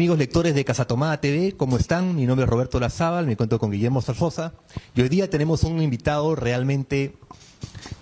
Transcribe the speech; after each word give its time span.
amigos 0.00 0.16
lectores 0.16 0.54
de 0.54 0.64
Casa 0.64 0.86
Tomada 0.86 1.20
TV, 1.20 1.54
¿cómo 1.58 1.76
están? 1.76 2.16
Mi 2.16 2.24
nombre 2.24 2.44
es 2.44 2.50
Roberto 2.50 2.80
Lazábal, 2.80 3.26
me 3.26 3.36
cuento 3.36 3.58
con 3.58 3.70
Guillermo 3.70 4.00
Salfosa 4.00 4.54
y 4.94 5.02
hoy 5.02 5.10
día 5.10 5.28
tenemos 5.28 5.62
un 5.62 5.82
invitado 5.82 6.34
realmente 6.34 7.18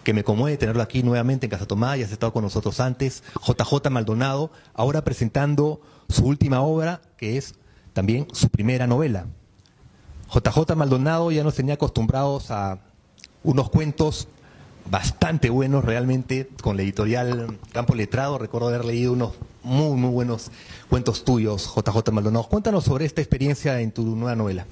que 0.05 0.13
me 0.13 0.23
conmueve 0.23 0.57
tenerlo 0.57 0.81
aquí 0.81 1.03
nuevamente 1.03 1.47
en 1.47 1.51
Casa 1.51 1.67
Tomada, 1.67 1.97
ya 1.97 2.05
has 2.05 2.13
estado 2.13 2.33
con 2.33 2.45
nosotros 2.45 2.79
antes, 2.79 3.25
JJ 3.45 3.91
Maldonado, 3.91 4.53
ahora 4.75 5.03
presentando 5.03 5.81
su 6.09 6.25
última 6.25 6.61
obra, 6.61 7.03
que 7.17 7.37
es 7.37 7.57
también 7.95 8.29
su 8.33 8.49
primera 8.49 8.87
novela. 8.87 9.27
JJ 10.33 10.77
Maldonado 10.77 11.33
ya 11.33 11.43
nos 11.43 11.57
tenía 11.57 11.75
acostumbrados 11.75 12.53
a 12.53 12.79
unos 13.43 13.71
cuentos 13.71 14.29
bastante 14.91 15.51
buenos 15.51 15.85
realmente 15.85 16.49
con 16.63 16.77
la 16.77 16.83
editorial 16.83 17.59
Campo 17.73 17.95
Letrado. 17.95 18.39
Recuerdo 18.39 18.69
haber 18.69 18.85
leído 18.85 19.13
unos 19.13 19.35
muy, 19.63 19.97
muy 19.97 20.11
buenos 20.11 20.51
cuentos 20.89 21.25
tuyos, 21.25 21.73
JJ 21.75 22.13
Maldonado. 22.13 22.49
Cuéntanos 22.49 22.85
sobre 22.85 23.05
esta 23.05 23.21
experiencia 23.21 23.81
en 23.81 23.93
tu 23.93 24.05
nueva 24.05 24.35
novela. 24.35 24.67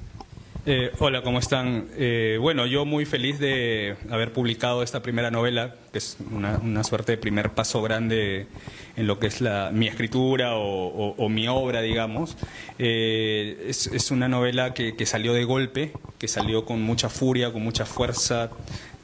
Eh, 0.68 0.90
hola, 0.98 1.22
¿cómo 1.22 1.38
están? 1.38 1.86
Eh, 1.96 2.38
bueno, 2.40 2.66
yo 2.66 2.84
muy 2.84 3.04
feliz 3.04 3.38
de 3.38 3.96
haber 4.10 4.32
publicado 4.32 4.82
esta 4.82 5.00
primera 5.00 5.30
novela, 5.30 5.76
que 5.92 5.98
es 5.98 6.16
una, 6.32 6.82
suerte 6.82 7.12
de 7.12 7.18
primer 7.18 7.50
paso 7.50 7.82
grande 7.82 8.48
en 8.96 9.06
lo 9.06 9.20
que 9.20 9.28
es 9.28 9.40
la, 9.40 9.70
mi 9.72 9.86
escritura 9.86 10.56
o, 10.56 11.28
mi 11.28 11.46
obra, 11.46 11.82
digamos. 11.82 12.36
Eh, 12.80 13.66
es, 13.68 14.10
una 14.10 14.26
novela 14.26 14.74
que, 14.74 15.06
salió 15.06 15.34
de 15.34 15.44
golpe, 15.44 15.92
que 16.18 16.26
salió 16.26 16.64
con 16.64 16.82
mucha 16.82 17.08
furia, 17.10 17.52
con 17.52 17.62
mucha 17.62 17.86
fuerza. 17.86 18.50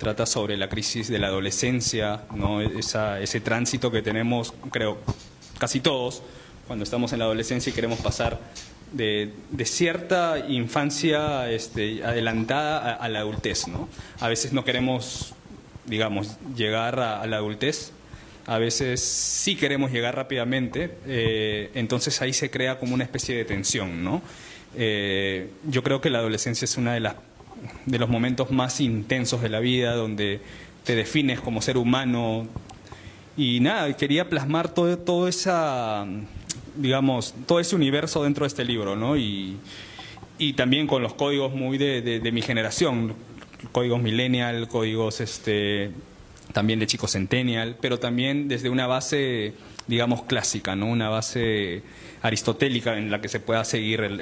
Trata 0.03 0.27
sobre 0.27 0.57
la 0.57 0.69
crisis 0.69 1.07
de 1.07 1.21
la 1.21 1.29
adolescencia, 1.29 2.23
¿no? 2.35 2.61
Ese 2.61 3.41
tránsito 3.41 3.93
que 3.93 4.03
tenemos, 4.03 4.53
creo, 4.73 4.99
casi 5.59 5.79
todos, 5.79 6.25
cuando 6.67 6.83
estamos 6.83 7.13
en 7.13 7.21
la 7.21 7.27
adolescencia 7.27 7.71
y 7.71 7.73
queremos 7.73 8.01
pasar 8.01 8.41
de, 8.91 9.31
cierta 9.63 10.41
infancia 10.49 11.49
este, 11.49 12.05
adelantada 12.05 12.95
a, 12.95 13.09
la 13.09 13.21
adultez. 13.21 13.69
¿no? 13.69 13.89
A 14.19 14.27
veces 14.27 14.53
no 14.53 14.65
queremos, 14.65 15.35
digamos, 15.87 16.37
llegar 16.57 16.99
a, 16.99 17.25
la 17.29 17.37
adultez, 17.37 17.93
a 18.47 18.59
veces 18.59 19.01
sí 19.01 19.55
queremos 19.55 19.93
llegar 19.93 20.17
rápidamente, 20.17 20.97
eh, 21.07 21.71
entonces 21.75 22.21
ahí 22.23 22.33
se 22.33 22.51
crea 22.51 22.81
como 22.81 22.95
una 22.95 23.05
especie 23.05 23.37
de 23.37 23.45
tensión. 23.45 24.03
¿no? 24.03 24.21
Eh, 24.77 25.49
yo 25.69 25.85
creo 25.85 26.01
que 26.01 26.11
la 26.11 26.19
adolescencia 26.19 26.65
es 26.65 26.77
uno 26.77 26.91
de, 26.91 26.99
las, 26.99 27.15
de 27.87 27.99
los 27.99 28.09
momentos 28.09 28.51
más 28.51 28.81
intensos 28.81 29.43
de 29.43 29.49
la 29.49 29.61
vida, 29.61 29.95
donde 29.95 30.41
te 30.85 30.95
defines 30.95 31.41
como 31.41 31.63
ser 31.63 31.77
humano. 31.77 32.47
Y 33.37 33.61
nada, 33.61 33.93
quería 33.97 34.29
plasmar 34.29 34.73
todo, 34.73 34.99
todo 34.99 35.29
esa 35.29 36.07
digamos, 36.77 37.35
todo 37.47 37.61
ese 37.61 37.77
universo 37.77 38.25
dentro 38.25 38.45
de 38.45 38.49
este 38.49 38.65
libro, 38.65 38.97
¿no? 38.97 39.17
Y, 39.17 39.57
y 40.39 40.55
también 40.55 40.87
con 40.87 41.03
los 41.03 41.15
códigos 41.15 41.53
muy 41.55 41.79
de, 41.79 42.01
de, 42.03 42.33
mi 42.33 42.43
generación, 42.43 43.15
códigos 43.73 44.01
millennial, 44.01 44.69
códigos 44.69 45.21
este, 45.21 45.91
también 46.53 46.79
de 46.79 46.87
chicos 46.87 47.13
centennial, 47.13 47.77
pero 47.81 47.99
también 47.99 48.49
desde 48.49 48.69
una 48.69 48.87
base, 48.87 49.55
digamos, 49.87 50.23
clásica, 50.23 50.77
¿no? 50.77 50.87
Una 50.87 51.09
base 51.09 51.83
aristotélica 52.23 52.97
en 52.97 53.11
la 53.11 53.21
que 53.21 53.29
se 53.29 53.41
pueda 53.41 53.65
seguir 53.65 54.01
el, 54.01 54.21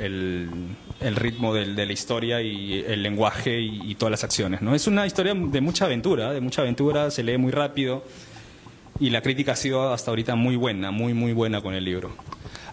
el, 1.00 1.16
ritmo 1.16 1.54
de, 1.54 1.74
de, 1.74 1.86
la 1.86 1.92
historia 1.92 2.40
y 2.40 2.84
el 2.86 3.02
lenguaje 3.02 3.60
y, 3.60 3.82
y, 3.84 3.94
todas 3.94 4.10
las 4.10 4.24
acciones, 4.24 4.62
¿no? 4.62 4.74
Es 4.74 4.86
una 4.86 5.06
historia 5.06 5.34
de 5.34 5.60
mucha 5.60 5.84
aventura, 5.84 6.32
de 6.32 6.40
mucha 6.40 6.62
aventura, 6.62 7.10
se 7.10 7.22
lee 7.22 7.36
muy 7.36 7.52
rápido 7.52 8.04
y 8.98 9.10
la 9.10 9.22
crítica 9.22 9.52
ha 9.52 9.56
sido 9.56 9.92
hasta 9.92 10.10
ahorita 10.10 10.34
muy 10.34 10.56
buena, 10.56 10.90
muy, 10.90 11.14
muy 11.14 11.32
buena 11.32 11.60
con 11.60 11.74
el 11.74 11.84
libro. 11.84 12.10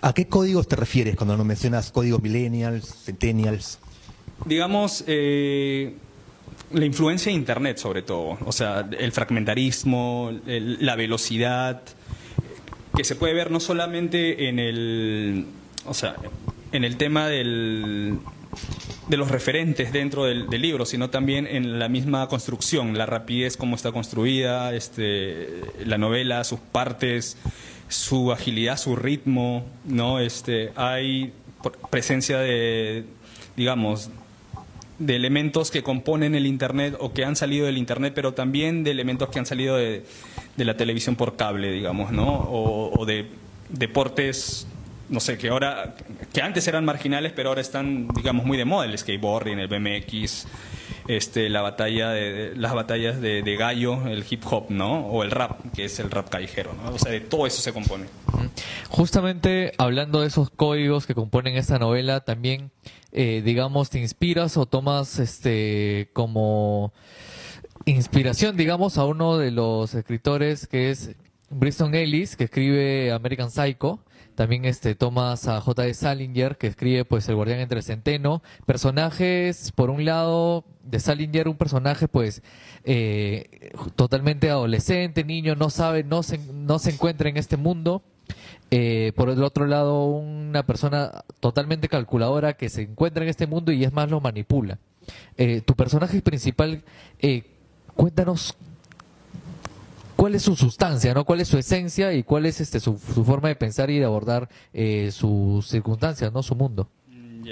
¿A 0.02 0.14
qué 0.14 0.28
códigos 0.28 0.68
te 0.68 0.76
refieres 0.76 1.16
cuando 1.16 1.36
nos 1.36 1.46
mencionas 1.46 1.92
códigos 1.92 2.22
millennials, 2.22 3.04
centennials? 3.04 3.80
Digamos, 4.46 5.04
eh, 5.08 5.96
la 6.72 6.86
influencia 6.86 7.32
de 7.32 7.38
Internet 7.38 7.78
sobre 7.78 8.02
todo, 8.02 8.38
o 8.46 8.52
sea, 8.52 8.88
el 8.98 9.12
fragmentarismo, 9.12 10.32
la 10.46 10.96
velocidad, 10.96 11.82
que 12.98 13.04
se 13.04 13.16
puede 13.16 13.36
ver 13.36 13.52
no 13.52 13.60
solamente 13.60 14.50
en 14.50 14.58
el, 14.58 15.46
o 15.86 15.94
sea, 15.94 16.16
en 16.72 16.84
el 16.84 16.98
tema 16.98 17.28
del, 17.28 18.18
de 19.08 19.18
los 19.18 19.30
referentes 19.30 19.94
dentro 19.94 20.26
del, 20.26 20.48
libro, 20.50 20.84
sino 20.84 21.12
también 21.12 21.46
en 21.46 21.78
la 21.78 21.90
misma 21.90 22.28
construcción, 22.28 22.98
la 22.98 23.06
rapidez, 23.06 23.56
cómo 23.56 23.76
está 23.76 23.92
construida, 23.92 24.74
este, 24.74 25.62
la 25.86 26.00
novela, 26.00 26.44
sus 26.44 26.60
partes, 26.60 27.38
su 27.88 28.32
agilidad, 28.32 28.78
su 28.78 28.96
ritmo, 28.96 29.64
¿no? 29.86 30.20
Este, 30.20 30.72
hay 30.76 31.34
presencia 31.92 32.40
de, 32.40 33.06
digamos, 33.56 34.10
de 35.00 35.16
elementos 35.16 35.70
que 35.70 35.84
componen 35.84 36.36
el 36.36 36.46
Internet 36.46 36.96
o 37.00 37.14
que 37.14 37.24
han 37.24 37.36
salido 37.36 37.66
del 37.66 37.78
Internet, 37.78 38.14
pero 38.16 38.34
también 38.34 38.84
de 38.84 38.92
elementos 38.92 39.30
que 39.30 39.40
han 39.40 39.46
salido 39.46 39.78
de, 39.78 40.04
la 40.58 40.76
televisión 40.76 41.16
por 41.16 41.36
cable, 41.36 41.72
digamos, 41.72 42.12
¿no? 42.12 42.48
O, 42.50 43.06
de 43.06 43.28
deportes, 43.70 44.68
no 45.10 45.20
sé, 45.20 45.38
que 45.38 45.50
ahora, 45.50 45.96
que 46.34 46.42
antes 46.42 46.68
eran 46.68 46.84
marginales, 46.84 47.32
pero 47.36 47.50
ahora 47.50 47.62
están, 47.62 48.08
digamos, 48.10 48.46
muy 48.46 48.58
de 48.58 48.66
moda, 48.66 48.86
el 48.86 48.98
skateboarding, 48.98 49.60
el 49.60 49.68
BMX, 49.68 50.48
este, 51.08 51.50
la 51.50 51.62
batalla 51.62 52.10
de, 52.10 52.54
las 52.56 52.74
batallas 52.74 53.22
de, 53.22 53.56
gallo, 53.58 54.08
el 54.08 54.26
hip 54.28 54.44
hop, 54.50 54.66
¿no? 54.70 55.08
O 55.08 55.24
el 55.24 55.32
rap, 55.32 55.60
que 55.76 55.86
es 55.86 56.00
el 56.00 56.10
rap 56.10 56.30
callejero, 56.30 56.74
¿no? 56.74 56.96
O 56.96 57.00
sea, 57.00 57.12
de 57.12 57.22
todo 57.22 57.46
eso 57.46 57.62
se 57.62 57.72
compone. 57.72 58.06
Justamente 58.90 59.74
hablando 59.78 60.22
de 60.22 60.28
esos 60.28 60.50
códigos 60.50 61.06
que 61.06 61.14
componen 61.14 61.58
esta 61.58 61.78
novela, 61.78 62.22
también, 62.22 62.72
eh, 63.12 63.42
digamos, 63.44 63.90
te 63.90 64.00
inspiras 64.00 64.56
o 64.58 64.66
tomas 64.66 65.20
este 65.20 66.10
como 66.14 66.94
inspiración, 67.86 68.56
digamos, 68.56 68.98
a 68.98 69.06
uno 69.06 69.38
de 69.38 69.52
los 69.52 69.94
escritores 69.94 70.68
que 70.68 70.90
es 70.90 71.16
Briston 71.50 71.96
Ellis, 71.96 72.36
que 72.36 72.46
escribe 72.46 73.12
American 73.12 73.52
Psycho. 73.52 74.00
También 74.36 74.66
este, 74.66 74.94
tomas 74.94 75.48
a 75.48 75.60
J.D. 75.60 75.94
Salinger, 75.96 76.58
que 76.58 76.68
escribe 76.68 77.06
pues 77.06 77.28
El 77.28 77.36
Guardián 77.36 77.60
entre 77.60 77.80
el 77.80 77.84
Centeno. 77.84 78.44
Personajes, 78.68 79.72
por 79.72 79.90
un 79.90 80.06
lado, 80.06 80.64
de 80.84 81.00
Salinger, 81.00 81.48
un 81.48 81.58
personaje 81.58 82.08
pues 82.08 82.44
eh, 82.84 83.72
totalmente 83.96 84.52
adolescente, 84.52 85.24
niño, 85.24 85.56
no 85.56 85.72
sabe, 85.72 86.04
no 86.04 86.22
se, 86.22 86.38
no 86.38 86.78
se 86.78 86.92
encuentra 86.92 87.30
en 87.30 87.38
este 87.38 87.58
mundo. 87.58 88.04
Eh, 88.70 89.14
por 89.16 89.30
el 89.30 89.44
otro 89.44 89.66
lado, 89.66 90.06
una 90.06 90.64
persona 90.64 91.24
totalmente 91.40 91.88
calculadora 91.88 92.54
que 92.54 92.70
se 92.70 92.82
encuentra 92.82 93.24
en 93.24 93.30
este 93.30 93.48
mundo 93.48 93.72
y 93.72 93.84
es 93.84 93.94
más 93.94 94.10
lo 94.10 94.20
manipula. 94.20 94.78
Eh, 95.38 95.62
tu 95.62 95.74
personaje 95.74 96.22
principal, 96.22 96.84
cuéntanos 97.96 98.58
cuál 100.18 100.36
es 100.36 100.42
su 100.42 100.58
sustancia, 100.58 101.14
¿no? 101.14 101.24
¿Cuál 101.24 101.40
es 101.40 101.48
su 101.48 101.58
esencia 101.58 102.12
y 102.14 102.24
cuál 102.24 102.46
es 102.46 102.60
este 102.60 102.82
su, 102.82 102.98
forma 102.98 103.48
de 103.48 103.56
pensar 103.56 103.90
y 103.90 104.00
de 104.00 104.06
abordar 104.06 104.50
eh, 104.74 105.12
sus 105.14 105.66
circunstancias, 105.68 106.34
¿no? 106.34 106.44
Su 106.44 106.56
mundo. 106.56 106.90
Mm, 107.08 107.48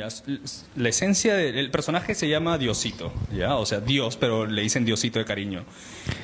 la 0.76 0.90
esencia 0.90 1.36
del 1.36 1.72
personaje 1.72 2.16
se 2.16 2.28
llama 2.28 2.58
Diosito, 2.58 3.14
¿ya? 3.34 3.56
O 3.56 3.66
sea, 3.66 3.80
Dios, 3.80 4.18
pero 4.18 4.46
le 4.46 4.64
dicen 4.64 4.84
Diosito 4.84 5.20
de 5.20 5.26
cariño. 5.26 5.64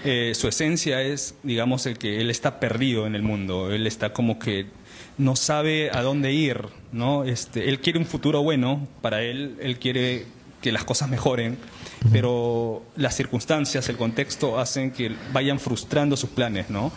Eh, 0.04 0.34
su 0.36 0.48
esencia 0.48 1.02
es, 1.02 1.36
digamos, 1.44 1.86
el 1.86 1.98
que 1.98 2.20
él 2.20 2.30
está 2.30 2.60
perdido 2.60 3.06
en 3.08 3.16
el 3.16 3.22
mundo. 3.22 3.72
Él 3.72 3.88
está 3.88 4.12
como 4.12 4.40
que 4.40 4.66
no 5.18 5.36
sabe 5.36 5.92
a 5.92 6.02
dónde 6.02 6.34
ir, 6.34 6.66
¿no? 6.92 7.24
Este, 7.24 7.70
él 7.70 7.80
quiere 7.80 8.00
un 8.00 8.06
futuro 8.06 8.42
bueno 8.44 8.88
para 9.02 9.22
él, 9.24 9.58
él 9.62 9.80
quiere 9.80 10.26
que 10.62 10.72
las 10.72 10.84
cosas 10.84 11.10
mejoren, 11.10 11.58
pero 12.12 12.84
las 12.96 13.16
circunstancias, 13.16 13.90
el 13.90 13.98
contexto 13.98 14.60
hacen 14.60 14.92
que 14.92 15.12
vayan 15.34 15.60
frustrando 15.60 16.16
sus 16.16 16.30
planes, 16.30 16.70
¿no? 16.70 16.92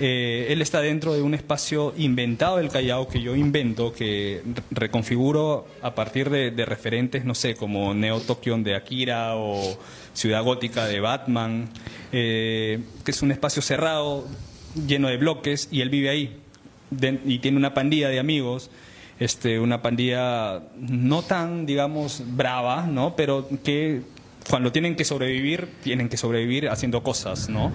Eh, 0.00 0.46
él 0.50 0.62
está 0.62 0.80
dentro 0.80 1.12
de 1.12 1.22
un 1.22 1.34
espacio 1.34 1.92
inventado 1.96 2.58
del 2.58 2.68
Callao 2.68 3.08
que 3.08 3.20
yo 3.20 3.34
invento, 3.34 3.92
que 3.92 4.42
reconfiguro 4.70 5.66
a 5.82 5.94
partir 5.96 6.30
de, 6.30 6.64
referentes, 6.64 7.24
no 7.24 7.34
sé, 7.34 7.56
como 7.56 7.92
Neo 7.94 8.20
Tokyo 8.20 8.56
de 8.58 8.76
Akira 8.76 9.34
o 9.34 9.76
Ciudad 10.12 10.44
Gótica 10.44 10.86
de 10.86 11.00
Batman, 11.00 11.68
eh, 12.12 12.80
que 13.04 13.10
es 13.10 13.22
un 13.22 13.32
espacio 13.32 13.60
cerrado, 13.60 14.24
lleno 14.86 15.08
de 15.08 15.16
bloques, 15.16 15.68
y 15.72 15.80
él 15.80 15.90
vive 15.90 16.10
ahí. 16.10 16.38
Y 16.90 17.38
tiene 17.38 17.56
una 17.56 17.74
pandilla 17.74 18.08
de 18.08 18.18
amigos 18.18 18.70
este, 19.20 19.58
una 19.58 19.82
pandilla 19.82 20.62
no 20.76 21.22
tan, 21.22 21.66
digamos, 21.66 22.22
brava, 22.24 22.86
¿no? 22.86 23.16
Pero 23.16 23.48
que 23.64 24.02
cuando 24.48 24.70
tienen 24.72 24.96
que 24.96 25.04
sobrevivir, 25.04 25.68
tienen 25.82 26.08
que 26.08 26.16
sobrevivir 26.16 26.68
haciendo 26.68 27.02
cosas, 27.02 27.48
¿no? 27.48 27.72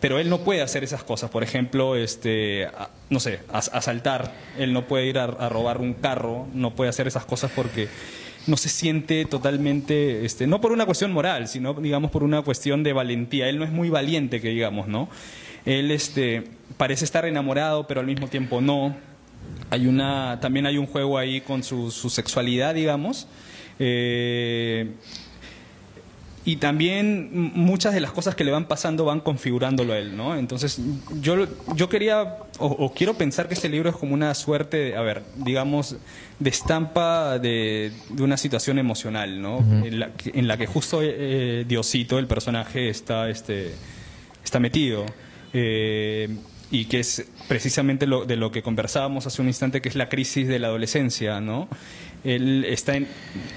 Pero 0.00 0.18
él 0.18 0.28
no 0.28 0.40
puede 0.40 0.62
hacer 0.62 0.84
esas 0.84 1.04
cosas, 1.04 1.30
por 1.30 1.42
ejemplo, 1.42 1.96
este, 1.96 2.68
no 3.08 3.20
sé, 3.20 3.40
asaltar, 3.52 4.34
él 4.58 4.72
no 4.72 4.86
puede 4.86 5.06
ir 5.06 5.18
a, 5.18 5.26
robar 5.48 5.80
un 5.80 5.94
carro, 5.94 6.48
no 6.52 6.74
puede 6.74 6.90
hacer 6.90 7.06
esas 7.06 7.24
cosas 7.24 7.52
porque 7.54 7.88
no 8.48 8.56
se 8.56 8.68
siente 8.68 9.24
totalmente, 9.24 10.24
este, 10.24 10.48
no 10.48 10.60
por 10.60 10.72
una 10.72 10.86
cuestión 10.86 11.12
moral, 11.12 11.46
sino 11.46 11.74
digamos 11.74 12.10
por 12.10 12.24
una 12.24 12.42
cuestión 12.42 12.82
de 12.82 12.92
valentía. 12.92 13.48
Él 13.48 13.58
no 13.58 13.64
es 13.64 13.70
muy 13.70 13.90
valiente, 13.90 14.40
que 14.40 14.48
digamos, 14.48 14.88
¿no? 14.88 15.08
Él 15.64 15.90
este, 15.90 16.44
parece 16.76 17.04
estar 17.04 17.24
enamorado, 17.24 17.86
pero 17.86 18.00
al 18.00 18.06
mismo 18.06 18.28
tiempo 18.28 18.60
no 18.60 18.96
hay 19.70 19.86
una, 19.86 20.38
también 20.40 20.66
hay 20.66 20.78
un 20.78 20.86
juego 20.86 21.18
ahí 21.18 21.40
con 21.40 21.62
su, 21.62 21.90
su 21.90 22.10
sexualidad, 22.10 22.74
digamos. 22.74 23.26
Eh, 23.78 24.90
y 26.44 26.56
también 26.56 27.30
muchas 27.32 27.94
de 27.94 28.00
las 28.00 28.10
cosas 28.10 28.34
que 28.34 28.42
le 28.42 28.50
van 28.50 28.66
pasando 28.66 29.04
van 29.04 29.20
configurándolo 29.20 29.92
a 29.92 29.98
él, 29.98 30.16
¿no? 30.16 30.36
Entonces, 30.36 30.80
yo, 31.20 31.46
yo 31.76 31.88
quería, 31.88 32.36
o, 32.58 32.92
quiero 32.92 33.14
pensar 33.14 33.46
que 33.46 33.54
este 33.54 33.68
libro 33.68 33.90
es 33.90 33.96
como 33.96 34.14
una 34.14 34.34
suerte, 34.34 34.96
a 34.96 35.02
ver, 35.02 35.22
digamos, 35.36 35.96
de 36.40 36.50
estampa 36.50 37.38
de, 37.38 37.92
de 38.08 38.22
una 38.24 38.36
situación 38.36 38.80
emocional, 38.80 39.40
¿no? 39.40 39.58
en, 39.60 40.00
la, 40.00 40.10
en, 40.24 40.48
la, 40.48 40.56
que 40.56 40.66
justo 40.66 40.98
eh, 41.00 41.64
Diosito, 41.66 42.18
el 42.18 42.26
personaje, 42.26 42.88
está, 42.88 43.30
este, 43.30 43.70
está 44.42 44.58
metido. 44.58 45.06
Eh, 45.52 46.28
y 46.70 46.86
que 46.86 47.00
es 47.00 47.26
precisamente 47.48 48.06
lo, 48.06 48.24
de 48.24 48.36
lo 48.36 48.50
que 48.50 48.62
conversábamos 48.62 49.26
hace 49.26 49.42
un 49.42 49.48
instante, 49.48 49.82
que 49.82 49.90
es 49.90 49.94
la 49.94 50.08
crisis 50.08 50.48
de 50.48 50.58
la 50.58 50.68
adolescencia, 50.68 51.40
¿no? 51.40 51.68
Él 52.24 52.64
está 52.64 52.96
en, 52.96 53.08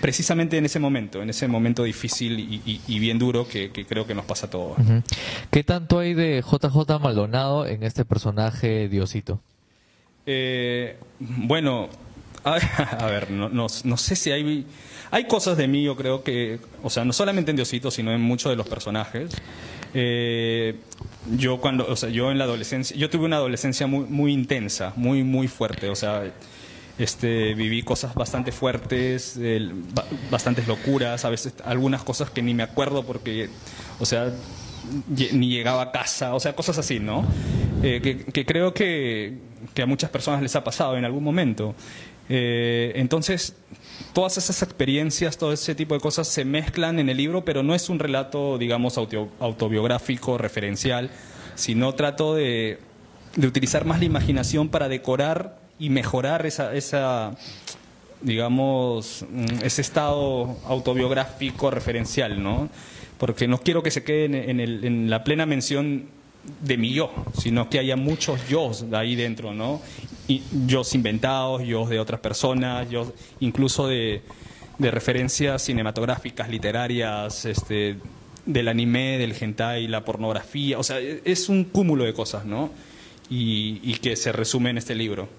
precisamente 0.02 0.58
en 0.58 0.66
ese 0.66 0.80
momento, 0.80 1.22
en 1.22 1.30
ese 1.30 1.48
momento 1.48 1.84
difícil 1.84 2.40
y, 2.40 3.00
bien 3.00 3.18
duro 3.18 3.48
que, 3.48 3.72
creo 3.72 4.06
que 4.06 4.16
nos 4.16 4.26
pasa 4.26 4.48
a 4.48 4.50
todos. 4.50 4.78
¿Qué 5.52 5.64
tanto 5.64 6.00
hay 6.00 6.14
de 6.14 6.42
JJ 6.42 7.00
Maldonado 7.00 7.66
en 7.66 7.84
este 7.84 8.04
personaje 8.04 8.90
Diosito? 8.90 9.40
Eh, 10.26 10.98
bueno, 11.20 11.90
a, 12.44 13.06
ver, 13.06 13.32
no, 13.32 13.50
no, 13.50 13.68
no, 13.84 13.98
sé 13.98 14.16
si 14.16 14.32
hay... 14.32 14.66
Hay 15.12 15.28
cosas 15.28 15.56
de 15.56 15.68
mí, 15.68 15.84
yo 15.84 15.96
creo 15.96 16.24
que, 16.24 16.60
o 16.84 16.90
sea, 16.90 17.06
no 17.06 17.14
solamente 17.14 17.52
en 17.52 17.56
Diosito, 17.56 17.92
sino 17.92 18.12
en 18.12 18.20
muchos 18.20 18.50
de 18.50 18.56
los 18.58 18.68
personajes. 18.68 19.30
Eh, 19.94 20.76
yo 21.32 21.60
cuando, 21.60 21.88
o 21.88 21.96
sea, 21.96 22.10
yo 22.10 22.32
en 22.32 22.38
la 22.38 22.44
adolescencia, 22.44 22.96
yo 22.96 23.10
tuve 23.10 23.26
una 23.26 23.38
adolescencia 23.38 23.88
muy, 23.88 24.06
muy 24.06 24.34
intensa, 24.34 24.94
muy, 24.96 25.24
muy 25.24 25.48
fuerte, 25.48 25.90
o 25.90 25.96
sea, 25.96 26.24
este, 26.98 27.54
viví 27.56 27.82
cosas 27.82 28.16
bastante 28.16 28.52
fuertes, 28.52 29.40
bastantes 30.32 30.68
locuras, 30.68 31.26
a 31.26 31.30
veces 31.30 31.54
algunas 31.66 32.04
cosas 32.04 32.30
que 32.30 32.42
ni 32.42 32.54
me 32.54 32.64
acuerdo 32.64 33.04
porque, 33.04 33.50
o 34.00 34.06
sea, 34.06 34.32
ni 35.08 35.50
llegaba 35.50 35.82
a 35.82 35.92
casa, 35.92 36.36
o 36.36 36.40
sea, 36.40 36.54
cosas 36.54 36.78
así, 36.78 37.00
¿no? 37.00 37.26
Eh, 37.84 38.26
que, 38.32 38.46
creo 38.46 38.74
que, 38.74 39.38
que, 39.74 39.82
a 39.82 39.86
muchas 39.86 40.10
personas 40.10 40.42
les 40.42 40.56
ha 40.56 40.64
pasado 40.64 40.98
en 40.98 41.06
algún 41.06 41.24
momento. 41.24 41.76
Eh, 42.30 42.94
entonces, 42.96 43.56
todas 44.14 44.38
esas 44.38 44.62
experiencias, 44.64 45.38
todo 45.38 45.54
ese 45.54 45.76
tipo 45.76 45.94
de 45.94 46.00
cosas 46.00 46.28
se 46.28 46.46
mezclan 46.46 47.00
en 47.00 47.10
el 47.10 47.18
libro, 47.18 47.46
pero 47.46 47.64
no 47.64 47.76
es 47.76 47.90
un 47.90 48.00
relato, 48.00 48.58
digamos, 48.58 48.98
autobiográfico, 48.98 50.38
referencial, 50.38 51.12
sino 51.56 51.94
trato 51.94 52.36
de, 52.36 52.80
utilizar 53.38 53.86
más 53.86 54.00
la 54.00 54.06
imaginación 54.06 54.70
para 54.70 54.88
decorar 54.88 55.60
y 55.78 55.90
mejorar 55.90 56.46
esa, 56.46 56.74
esa 56.74 57.36
digamos, 58.22 59.26
mm, 59.30 59.64
ese 59.64 59.82
estado 59.82 60.58
autobiográfico 60.66 61.70
referencial, 61.70 62.42
¿no? 62.42 62.70
Porque 63.18 63.48
no 63.48 63.60
quiero 63.60 63.84
que 63.84 63.92
se 63.92 64.04
quede 64.04 64.50
en, 64.50 64.60
en 64.60 65.10
la 65.10 65.24
plena 65.24 65.46
mención 65.46 66.06
de 66.62 66.78
mi 66.78 66.94
yo, 66.94 67.12
sino 67.38 67.70
que 67.70 67.80
haya 67.80 67.96
muchos 67.96 68.48
yo 68.48 68.72
ahí 68.94 69.16
dentro, 69.16 69.54
¿no? 69.54 69.82
Y 70.28 70.44
yo 70.66 70.82
inventados, 70.94 71.64
yo 71.64 71.86
de 71.86 72.00
otras 72.00 72.20
personas, 72.20 72.90
yo 72.90 73.14
incluso 73.40 73.88
de, 73.88 74.22
referencias 74.80 75.62
cinematográficas, 75.62 76.50
literarias, 76.50 77.46
este, 77.46 77.98
del 78.46 78.68
anime, 78.68 79.18
del 79.18 79.36
hentai, 79.40 79.88
la 79.88 80.04
pornografía, 80.04 80.78
o 80.80 80.84
sea, 80.84 81.00
es 81.00 81.50
un 81.50 81.64
cúmulo 81.64 82.04
de 82.04 82.14
cosas, 82.14 82.46
¿no? 82.46 82.72
Y, 83.30 83.80
y 83.84 83.96
que 83.96 84.16
se 84.16 84.32
resume 84.32 84.72
en 84.72 84.78
este 84.78 84.96
libro. 84.96 85.30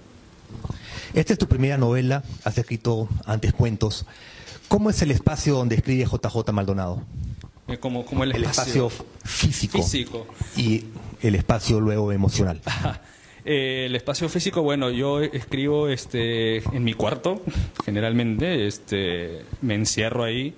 Esta 1.15 1.33
es 1.33 1.39
tu 1.39 1.47
primera 1.47 1.79
novela, 1.79 2.23
has 2.45 2.59
escrito 2.59 3.09
antes 3.25 3.53
cuentos. 3.53 4.07
¿Cómo 4.69 4.91
es 4.91 5.01
el 5.03 5.11
espacio 5.11 5.55
donde 5.55 5.77
escribe 5.77 6.05
JJ 6.05 6.53
Maldonado? 6.53 7.03
Eh, 7.69 7.79
como, 7.79 8.05
como 8.05 8.25
el, 8.25 8.45
espacio, 8.45 8.91
físico, 9.25 9.83
físico, 9.83 10.27
y 10.57 10.85
el 11.21 11.35
espacio 11.35 11.81
luego 11.81 12.13
emocional. 12.13 12.61
Eh, 13.49 13.87
el 13.87 13.95
espacio 13.95 14.29
físico, 14.29 14.61
bueno, 14.63 14.91
yo 14.91 15.21
escribo 15.21 15.87
este 15.87 16.57
en 16.57 16.83
mi 16.83 16.95
cuarto, 16.95 17.41
generalmente, 17.85 18.67
este 18.67 19.43
me 19.63 19.77
encierro 19.77 20.25
ahí, 20.25 20.53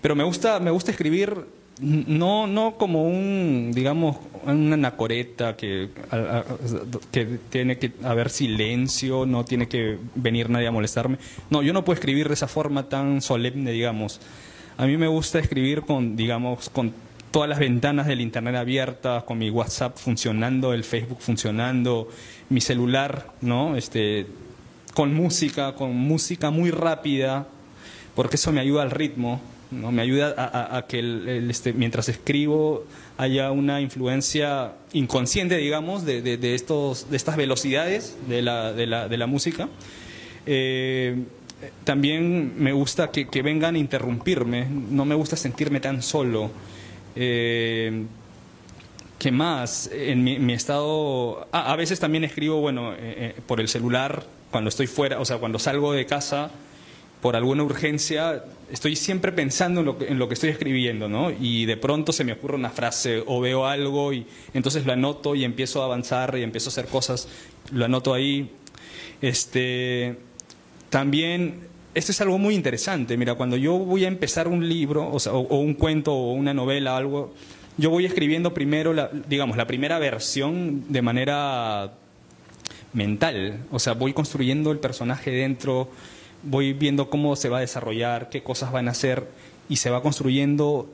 pero 0.00 0.16
me 0.16 0.24
gusta 0.24 0.58
me 0.58 0.72
gusta 0.72 0.90
escribir 0.90 1.46
no 1.80 2.48
no 2.48 2.76
como 2.76 3.04
un 3.04 3.70
digamos 3.72 4.16
una 4.44 4.74
anacoreta 4.74 5.56
que 5.56 5.90
que 7.12 7.38
tiene 7.48 7.78
que 7.78 7.92
haber 8.02 8.28
silencio, 8.28 9.24
no 9.24 9.44
tiene 9.44 9.68
que 9.68 9.98
venir 10.16 10.50
nadie 10.50 10.66
a 10.66 10.72
molestarme. 10.72 11.18
No, 11.48 11.62
yo 11.62 11.72
no 11.72 11.84
puedo 11.84 11.94
escribir 11.94 12.26
de 12.26 12.34
esa 12.34 12.48
forma 12.48 12.88
tan 12.88 13.22
solemne, 13.22 13.70
digamos. 13.70 14.20
A 14.78 14.86
mí 14.86 14.96
me 14.96 15.06
gusta 15.06 15.38
escribir 15.38 15.82
con, 15.82 16.16
digamos, 16.16 16.70
con 16.70 16.92
todas 17.32 17.48
las 17.48 17.58
ventanas 17.58 18.06
del 18.06 18.20
Internet 18.20 18.54
abiertas, 18.54 19.24
con 19.24 19.38
mi 19.38 19.50
WhatsApp 19.50 19.96
funcionando, 19.96 20.72
el 20.72 20.84
Facebook 20.84 21.18
funcionando, 21.20 22.08
mi 22.48 22.60
celular, 22.60 23.32
¿no? 23.40 23.76
Este, 23.76 24.26
con 24.94 25.14
música, 25.14 25.74
con 25.74 25.96
música 25.96 26.50
muy 26.50 26.70
rápida, 26.70 27.48
porque 28.14 28.36
eso 28.36 28.52
me 28.52 28.60
ayuda 28.60 28.82
al 28.82 28.90
ritmo, 28.90 29.40
¿no? 29.70 29.90
Me 29.90 30.02
ayuda 30.02 30.34
a, 30.76 30.86
que 30.86 30.98
el, 30.98 31.50
este, 31.50 31.72
mientras 31.72 32.08
escribo 32.08 32.84
haya 33.16 33.50
una 33.50 33.80
influencia 33.80 34.72
inconsciente, 34.92 35.56
digamos, 35.56 36.04
de, 36.04 36.22
de, 36.22 36.54
estos, 36.54 37.10
de 37.10 37.16
estas 37.16 37.36
velocidades 37.36 38.16
de 38.28 38.42
la, 38.42 38.72
de 38.72 38.86
la, 38.86 39.08
de 39.08 39.16
la 39.16 39.26
música. 39.26 39.68
Eh, 40.46 41.16
también 41.84 42.54
me 42.58 42.72
gusta 42.72 43.10
que, 43.10 43.42
vengan 43.42 43.76
a 43.76 43.78
interrumpirme, 43.78 44.66
no 44.66 45.04
me 45.04 45.14
gusta 45.14 45.36
sentirme 45.36 45.80
tan 45.80 46.02
solo. 46.02 46.50
Eh, 47.16 48.04
¿Qué 49.18 49.30
más? 49.30 49.88
En 49.92 50.24
mi, 50.24 50.52
estado, 50.52 51.46
a 51.52 51.76
veces 51.76 52.00
también 52.00 52.24
escribo, 52.24 52.60
bueno, 52.60 52.92
eh, 52.92 52.96
eh, 52.98 53.34
por 53.46 53.60
el 53.60 53.68
celular, 53.68 54.24
cuando 54.50 54.68
estoy 54.68 54.88
fuera, 54.88 55.20
o 55.20 55.24
sea, 55.24 55.38
cuando 55.38 55.60
salgo 55.60 55.92
de 55.92 56.06
casa, 56.06 56.50
por 57.20 57.36
alguna 57.36 57.62
urgencia, 57.62 58.42
estoy 58.68 58.96
siempre 58.96 59.30
pensando 59.30 59.78
en 59.78 59.86
lo, 59.86 59.96
que, 59.96 60.08
en 60.08 60.18
lo 60.18 60.26
que 60.26 60.34
estoy 60.34 60.50
escribiendo, 60.50 61.08
¿no? 61.08 61.30
Y 61.30 61.66
de 61.66 61.76
pronto 61.76 62.12
se 62.12 62.24
me 62.24 62.32
ocurre 62.32 62.56
una 62.56 62.70
frase 62.70 63.22
o 63.24 63.40
veo 63.40 63.64
algo 63.64 64.12
y 64.12 64.26
entonces 64.54 64.84
lo 64.86 64.92
anoto 64.92 65.36
y 65.36 65.44
empiezo 65.44 65.82
a 65.82 65.84
avanzar 65.84 66.36
y 66.36 66.42
empiezo 66.42 66.70
a 66.70 66.72
hacer 66.72 66.86
cosas, 66.86 67.28
lo 67.70 67.84
anoto 67.84 68.14
ahí. 68.14 68.50
Este, 69.20 70.16
también, 70.90 71.68
esto 71.94 72.12
es 72.12 72.20
algo 72.20 72.38
muy 72.38 72.54
interesante. 72.54 73.16
Mira, 73.16 73.34
cuando 73.34 73.56
yo 73.56 73.78
voy 73.78 74.04
a 74.04 74.08
empezar 74.08 74.48
un 74.48 74.68
libro, 74.68 75.10
o, 75.10 75.20
sea, 75.20 75.32
o, 75.32 75.58
un 75.58 75.74
cuento, 75.74 76.12
o 76.12 76.32
una 76.32 76.54
novela, 76.54 76.96
algo, 76.96 77.34
yo 77.76 77.90
voy 77.90 78.06
escribiendo 78.06 78.54
primero, 78.54 78.92
la, 78.92 79.10
digamos, 79.28 79.56
la 79.56 79.66
primera 79.66 79.98
versión 79.98 80.84
de 80.92 81.02
manera 81.02 81.92
mental. 82.92 83.64
O 83.70 83.78
sea, 83.78 83.94
voy 83.94 84.12
construyendo 84.12 84.72
el 84.72 84.78
personaje 84.78 85.30
dentro, 85.30 85.88
voy 86.42 86.72
viendo 86.72 87.10
cómo 87.10 87.36
se 87.36 87.48
va 87.48 87.58
a 87.58 87.60
desarrollar, 87.60 88.30
qué 88.30 88.42
cosas 88.42 88.72
van 88.72 88.88
a 88.88 88.92
hacer, 88.92 89.26
y 89.68 89.76
se 89.76 89.90
va 89.90 90.02
construyendo 90.02 90.90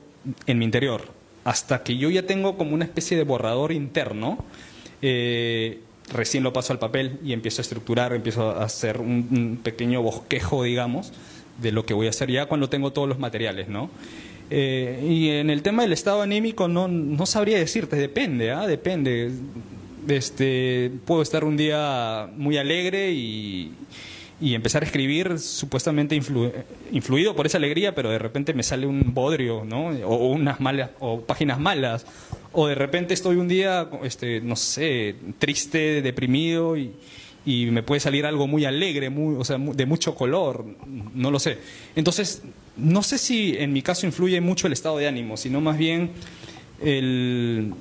en 0.46 0.58
mi 0.58 0.64
interior. 0.64 1.12
Hasta 1.44 1.82
que 1.82 1.96
yo 1.96 2.10
ya 2.10 2.24
tengo 2.24 2.58
como 2.58 2.74
una 2.74 2.84
especie 2.84 3.16
de 3.16 3.24
borrador 3.24 3.72
interno. 3.72 4.44
Eh, 5.00 5.80
recién 6.12 6.42
lo 6.42 6.52
paso 6.52 6.72
al 6.72 6.78
papel 6.78 7.18
y 7.24 7.32
empiezo 7.32 7.60
a 7.60 7.62
estructurar, 7.62 8.12
empiezo 8.12 8.50
a 8.50 8.64
hacer 8.64 9.00
un, 9.00 9.60
pequeño 9.62 10.02
bosquejo, 10.02 10.62
digamos, 10.62 11.12
de 11.60 11.72
lo 11.72 11.84
que 11.84 11.94
voy 11.94 12.06
a 12.06 12.10
hacer 12.10 12.30
ya 12.30 12.46
cuando 12.46 12.68
tengo 12.68 12.92
todos 12.92 13.08
los 13.08 13.18
materiales, 13.18 13.68
¿no? 13.68 13.90
Eh, 14.50 15.06
y 15.06 15.28
en 15.30 15.50
el 15.50 15.62
tema 15.62 15.82
del 15.82 15.92
estado 15.92 16.22
anímico 16.22 16.68
no, 16.68 16.88
no 16.88 17.26
sabría 17.26 17.58
decirte, 17.58 17.96
depende, 17.96 18.50
¿ah? 18.50 18.66
Depende. 18.66 19.30
Este, 20.08 20.90
puedo 21.04 21.20
estar 21.20 21.44
un 21.44 21.56
día 21.56 22.30
muy 22.34 22.56
alegre 22.56 23.10
y, 23.10 23.72
y 24.40 24.54
empezar 24.54 24.82
a 24.82 24.86
escribir 24.86 25.38
supuestamente 25.38 26.14
influido 26.92 27.34
por 27.34 27.46
esa 27.46 27.58
alegría, 27.58 27.94
pero 27.94 28.10
de 28.10 28.18
repente 28.18 28.54
me 28.54 28.62
sale 28.62 28.86
un 28.86 29.12
bodrio, 29.12 29.64
¿no? 29.64 29.88
O, 30.06 30.28
unas 30.28 30.60
malas, 30.60 30.90
o 31.00 31.22
páginas 31.22 31.58
malas, 31.58 32.06
o 32.52 32.68
de 32.68 32.76
repente 32.76 33.14
estoy 33.14 33.36
un 33.36 33.48
día, 33.48 33.88
este, 34.04 34.40
no 34.40 34.54
sé, 34.54 35.16
triste, 35.38 36.02
deprimido 36.02 36.76
y, 36.76 36.92
y 37.44 37.66
me 37.66 37.82
puede 37.82 38.00
salir 38.00 38.26
algo 38.26 38.46
muy 38.46 38.64
alegre, 38.64 39.10
muy, 39.10 39.34
o 39.36 39.44
sea, 39.44 39.58
de 39.58 39.86
mucho 39.86 40.14
color, 40.14 40.64
no 41.14 41.30
lo 41.32 41.40
sé. 41.40 41.58
Entonces, 41.96 42.42
no 42.76 43.02
sé 43.02 43.18
si 43.18 43.56
en 43.58 43.72
mi 43.72 43.82
caso 43.82 44.06
influye 44.06 44.40
mucho 44.40 44.68
el 44.68 44.72
estado 44.72 44.98
de 44.98 45.08
ánimo, 45.08 45.36
sino 45.36 45.60
más 45.60 45.76
bien 45.76 46.10
el 46.80 47.72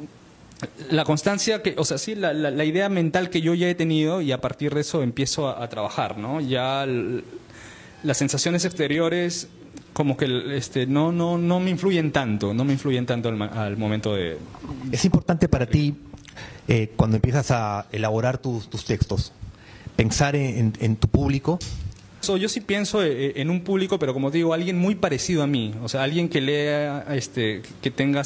la 0.90 1.04
constancia 1.04 1.62
que, 1.62 1.76
o 1.78 1.86
sea, 1.86 1.98
sí, 1.98 2.16
la, 2.16 2.34
la, 2.34 2.66
idea 2.66 2.90
mental 2.90 3.30
que 3.30 3.42
yo 3.42 3.54
ya 3.54 3.70
he 3.70 3.76
tenido 3.76 4.22
y 4.22 4.32
a 4.32 4.42
partir 4.42 4.74
de 4.74 4.82
eso 4.82 5.04
empiezo 5.04 5.50
a, 5.50 5.68
trabajar, 5.70 6.18
¿no? 6.18 6.42
Ya 6.42 6.86
las 8.04 8.18
sensaciones 8.18 8.66
exteriores 8.66 9.48
como 9.94 10.18
que 10.18 10.56
este, 10.56 10.88
no, 10.88 11.12
no, 11.12 11.38
no 11.38 11.60
me 11.60 11.70
influyen 11.70 12.12
tanto, 12.12 12.54
no 12.54 12.64
me 12.64 12.74
influyen 12.74 13.06
tanto 13.06 13.30
al, 13.30 13.78
momento 13.78 14.16
de... 14.16 14.38
Es 14.92 15.06
importante 15.06 15.48
para 15.48 15.66
ti, 15.66 15.96
eh, 16.68 16.92
cuando 16.96 17.18
empiezas 17.18 17.52
a 17.52 17.88
elaborar 17.92 18.38
tus, 18.38 18.70
tus 18.70 18.86
textos, 18.86 19.34
pensar 19.96 20.36
en, 20.36 20.74
en 20.80 20.96
tu 20.96 21.08
público? 21.08 21.60
yo 22.36 22.50
sí 22.50 22.60
pienso 22.60 23.04
eh, 23.04 23.34
en 23.40 23.50
un 23.50 23.62
público, 23.62 24.00
pero 24.00 24.14
como 24.14 24.32
digo, 24.32 24.54
alguien 24.54 24.78
muy 24.78 24.96
parecido 24.96 25.44
a 25.44 25.48
mí, 25.48 25.74
o 25.82 25.88
sea, 25.88 26.04
alguien 26.04 26.28
que 26.28 26.42
lea, 26.42 27.06
este, 27.12 27.62
que 27.82 27.92
tenga 27.92 28.24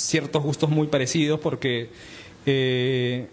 ciertos 0.00 0.42
gustos 0.42 0.70
muy 0.70 0.86
parecidos, 0.86 1.40
porque 1.40 1.90
eh, 2.46 3.28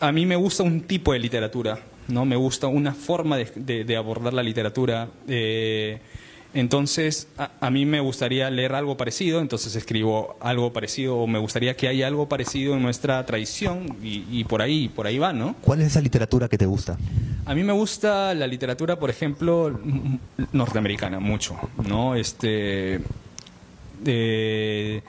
a 0.00 0.12
mí 0.12 0.26
me 0.26 0.36
gusta 0.36 0.62
un 0.62 0.82
tipo 0.82 1.12
de 1.12 1.18
literatura, 1.18 1.80
¿no? 2.08 2.24
Me 2.24 2.36
gusta 2.36 2.66
una 2.66 2.92
forma 2.92 3.36
de, 3.36 3.96
abordar 3.96 4.34
la 4.34 4.42
literatura. 4.42 5.08
Eh, 5.28 5.98
entonces, 6.54 7.28
a, 7.38 7.70
mí 7.70 7.86
me 7.86 8.00
gustaría 8.00 8.50
leer 8.50 8.74
algo 8.74 8.96
parecido, 8.98 9.40
entonces 9.40 9.74
escribo 9.74 10.36
algo 10.40 10.70
parecido, 10.70 11.16
o 11.16 11.26
me 11.26 11.38
gustaría 11.38 11.74
que 11.76 11.88
haya 11.88 12.06
algo 12.06 12.28
parecido 12.28 12.74
en 12.74 12.82
nuestra 12.82 13.24
tradición, 13.24 13.96
y, 14.02 14.44
por 14.44 14.60
ahí, 14.60 14.88
por 14.88 15.06
ahí 15.06 15.18
va, 15.18 15.32
¿no? 15.32 15.56
¿Cuál 15.62 15.80
es 15.80 15.86
esa 15.88 16.02
literatura 16.02 16.48
que 16.48 16.58
te 16.58 16.66
gusta? 16.66 16.98
A 17.46 17.54
mí 17.54 17.62
me 17.62 17.72
gusta 17.72 18.34
la 18.34 18.46
literatura, 18.46 18.98
por 18.98 19.08
ejemplo, 19.08 19.80
norteamericana, 20.52 21.20
mucho, 21.20 21.56
¿no? 21.88 22.14
Este... 22.14 23.00
De, 24.02 25.02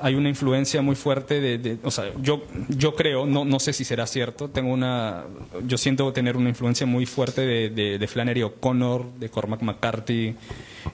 hay 0.00 0.14
una 0.14 0.28
influencia 0.28 0.82
muy 0.82 0.96
fuerte 0.96 1.40
de, 1.40 1.78
o 1.82 1.90
sea, 1.90 2.12
yo, 2.22 2.42
yo 2.68 2.94
creo, 2.94 3.26
no, 3.26 3.44
no 3.44 3.60
sé 3.60 3.72
si 3.72 3.84
será 3.84 4.06
cierto, 4.06 4.48
tengo 4.48 4.72
una, 4.72 5.24
yo 5.66 5.76
siento 5.78 6.12
tener 6.12 6.36
una 6.36 6.48
influencia 6.48 6.86
muy 6.86 7.06
fuerte 7.06 7.42
de, 7.42 7.98
de 7.98 8.08
Flannery 8.08 8.42
O'Connor, 8.42 9.12
de 9.18 9.28
Cormac 9.28 9.62
McCarthy, 9.62 10.34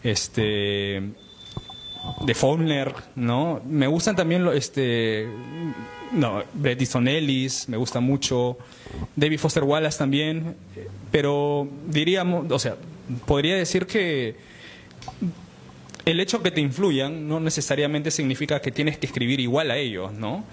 este, 0.02 1.02
de 2.24 2.34
Faulkner, 2.34 2.94
¿no? 3.14 3.60
Me 3.64 3.86
gustan 3.86 4.16
también, 4.16 4.46
este, 4.48 5.28
no, 6.12 6.42
Bret 6.54 6.80
Easton 6.80 7.08
Ellis, 7.08 7.68
me 7.68 7.76
gusta 7.76 8.00
mucho, 8.00 8.58
David 9.14 9.38
Foster 9.38 9.64
Wallace 9.64 9.98
también, 9.98 10.56
pero 11.10 11.68
diríamos, 11.86 12.50
o 12.50 12.58
sea, 12.58 12.76
podría 13.26 13.56
decir 13.56 13.86
que 13.86 14.36
el 16.06 16.20
hecho 16.20 16.40
que 16.40 16.52
te 16.52 16.60
influyan 16.60 17.28
no 17.28 17.40
necesariamente 17.40 18.12
significa 18.12 18.60
que 18.60 18.70
tienes 18.70 18.96
que 18.96 19.06
escribir 19.06 19.40
igual 19.40 19.72
a 19.72 19.76
ellos, 19.76 20.12
¿no? 20.12 20.44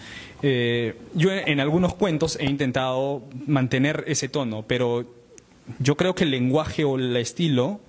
Eh, 0.41 0.95
yo 1.13 1.31
en 1.31 1.60
algunos 1.60 1.93
cuentos 1.93 2.38
he 2.41 2.45
intentado 2.45 3.22
mantener 3.45 4.03
ese 4.07 4.27
tono, 4.27 4.65
pero 4.67 5.05
yo 5.77 5.95
creo 5.95 6.15
que 6.15 6.24
el 6.24 6.31
lenguaje 6.31 6.83
o 6.83 6.98
el 6.98 7.15
estilo 7.15 7.79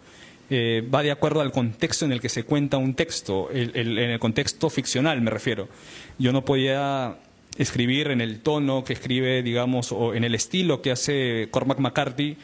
eh, 0.51 0.87
va 0.95 1.03
de 1.03 1.11
acuerdo 1.11 1.41
al 1.41 1.53
contexto 1.53 2.05
en 2.05 2.13
el 2.13 2.21
que 2.21 2.29
se 2.29 2.45
cuenta 2.45 2.77
un 2.77 2.95
texto, 2.95 3.49
en 3.51 3.99
el 3.99 4.19
contexto 4.19 4.69
ficcional 4.69 5.23
me 5.23 5.31
refiero. 5.31 5.69
Yo 6.19 6.33
no 6.33 6.45
podía 6.45 7.17
escribir 7.57 8.11
en 8.11 8.21
el 8.21 8.41
tono 8.41 8.85
que 8.85 8.93
escribe, 8.93 9.43
digamos, 9.43 9.91
o 9.91 10.15
en 10.15 10.25
el 10.25 10.35
estilo 10.35 10.83
que 10.83 10.91
hace 10.91 11.49
Cormac 11.51 11.79
McCarthy, 11.79 12.37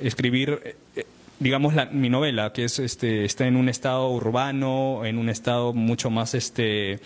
escribir 0.00 0.76
eh, 0.94 1.04
digamos, 1.40 1.74
la, 1.74 1.86
mi 1.86 2.10
novela, 2.10 2.52
que 2.52 2.64
es, 2.64 2.78
este, 2.78 3.24
está 3.24 3.46
en 3.46 3.56
un 3.56 3.68
estado 3.68 4.10
urbano, 4.10 5.04
en 5.04 5.18
un 5.18 5.28
estado 5.28 5.72
mucho 5.72 6.10
más 6.10 6.34
este, 6.34 7.00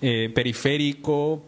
eh, 0.00 0.30
periférico, 0.34 1.44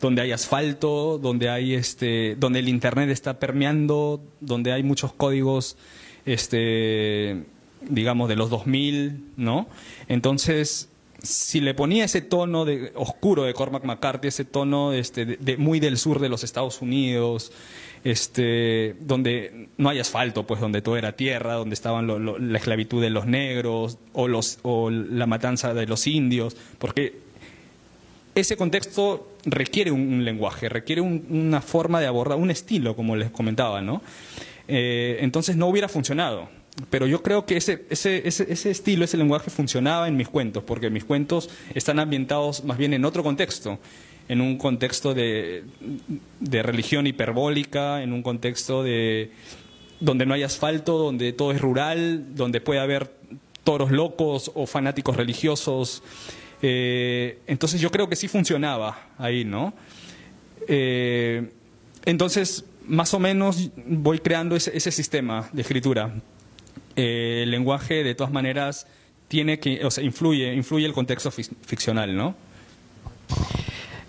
donde 0.00 0.22
hay 0.22 0.32
asfalto, 0.32 1.18
donde, 1.18 1.48
hay, 1.50 1.74
este, 1.74 2.36
donde 2.36 2.60
el 2.60 2.68
Internet 2.68 3.10
está 3.10 3.38
permeando, 3.38 4.22
donde 4.40 4.72
hay 4.72 4.82
muchos 4.82 5.12
códigos, 5.12 5.76
este, 6.24 7.44
digamos, 7.82 8.28
de 8.28 8.36
los 8.36 8.50
2000, 8.50 9.32
¿no? 9.36 9.68
Entonces, 10.08 10.88
si 11.22 11.60
le 11.60 11.74
ponía 11.74 12.04
ese 12.04 12.20
tono 12.20 12.64
de, 12.64 12.92
oscuro 12.94 13.44
de 13.44 13.54
Cormac 13.54 13.84
McCarthy, 13.84 14.28
ese 14.28 14.44
tono 14.44 14.92
este, 14.92 15.24
de, 15.24 15.56
muy 15.56 15.80
del 15.80 15.98
sur 15.98 16.20
de 16.20 16.28
los 16.28 16.44
Estados 16.44 16.82
Unidos, 16.82 17.52
este, 18.06 18.94
donde 19.00 19.66
no 19.78 19.88
hay 19.88 19.98
asfalto, 19.98 20.46
pues 20.46 20.60
donde 20.60 20.80
todo 20.80 20.96
era 20.96 21.16
tierra, 21.16 21.54
donde 21.54 21.74
estaban 21.74 22.06
la 22.06 22.56
esclavitud 22.58 23.02
de 23.02 23.10
los 23.10 23.26
negros 23.26 23.98
o, 24.12 24.28
los, 24.28 24.60
o 24.62 24.90
la 24.90 25.26
matanza 25.26 25.74
de 25.74 25.86
los 25.86 26.06
indios, 26.06 26.56
porque 26.78 27.18
ese 28.36 28.56
contexto 28.56 29.32
requiere 29.44 29.90
un, 29.90 30.24
lenguaje, 30.24 30.68
requiere 30.68 31.00
una 31.00 31.60
forma 31.60 32.00
de 32.00 32.06
abordar, 32.06 32.38
un 32.38 32.52
estilo, 32.52 32.94
como 32.94 33.16
les 33.16 33.30
comentaba, 33.30 33.80
¿no? 33.80 34.02
Eh, 34.68 35.18
entonces 35.22 35.56
no 35.56 35.66
hubiera 35.66 35.88
funcionado. 35.88 36.48
Pero 36.90 37.08
yo 37.08 37.24
creo 37.24 37.44
que 37.44 37.56
ese, 37.56 37.86
ese, 37.90 38.28
ese, 38.28 38.52
ese, 38.52 38.70
estilo, 38.70 39.04
ese 39.04 39.16
lenguaje 39.16 39.50
funcionaba 39.50 40.06
en 40.06 40.16
mis 40.16 40.28
cuentos, 40.28 40.62
porque 40.62 40.90
mis 40.90 41.04
cuentos 41.04 41.50
están 41.74 41.98
ambientados 41.98 42.62
más 42.62 42.78
bien 42.78 42.92
en 42.92 43.04
otro 43.04 43.24
contexto 43.24 43.80
en 44.28 44.40
un 44.40 44.58
contexto 44.58 45.14
de, 45.14 45.64
religión 46.40 47.06
hiperbólica, 47.06 48.02
en 48.02 48.12
un 48.12 48.22
contexto 48.22 48.82
de 48.82 49.30
donde 50.00 50.26
no 50.26 50.34
hay 50.34 50.42
asfalto, 50.42 50.98
donde 50.98 51.32
todo 51.32 51.52
es 51.52 51.60
rural, 51.60 52.34
donde 52.34 52.60
puede 52.60 52.80
haber 52.80 53.10
toros 53.64 53.90
locos 53.90 54.50
o 54.54 54.66
fanáticos 54.66 55.16
religiosos. 55.16 56.02
Eh, 56.62 57.38
entonces 57.46 57.80
yo 57.80 57.90
creo 57.90 58.08
que 58.08 58.16
sí 58.16 58.28
funcionaba 58.28 59.08
ahí, 59.18 59.44
¿no? 59.44 59.72
Eh, 60.68 61.50
entonces, 62.04 62.64
más 62.86 63.14
o 63.14 63.18
menos 63.18 63.70
voy 63.86 64.18
creando 64.18 64.56
ese, 64.56 64.90
sistema 64.90 65.48
de 65.52 65.62
escritura. 65.62 66.14
Eh, 66.94 67.40
el 67.42 67.50
lenguaje, 67.50 68.04
de 68.04 68.14
todas 68.14 68.32
maneras, 68.32 68.86
tiene 69.28 69.58
que, 69.58 69.84
o 69.84 69.90
sea, 69.90 70.04
influye, 70.04 70.54
influye 70.54 70.86
el 70.86 70.92
contexto 70.92 71.30
ficcional, 71.30 72.16
¿no? 72.16 72.36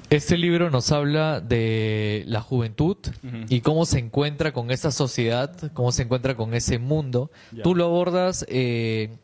Este 0.09 0.37
libro 0.37 0.69
nos 0.69 0.93
habla 0.93 1.41
de 1.41 2.23
la 2.27 2.39
juventud 2.39 2.95
y 3.49 3.59
cómo 3.59 3.85
se 3.85 3.99
encuentra 3.99 4.53
con 4.53 4.71
esta 4.71 4.91
sociedad, 4.91 5.71
cómo 5.73 5.91
se 5.91 6.03
encuentra 6.03 6.35
con 6.35 6.53
ese 6.53 6.79
mundo. 6.79 7.29
Tú 7.61 7.75
lo 7.75 7.83
abordas 7.83 8.45
eh, 8.47 9.17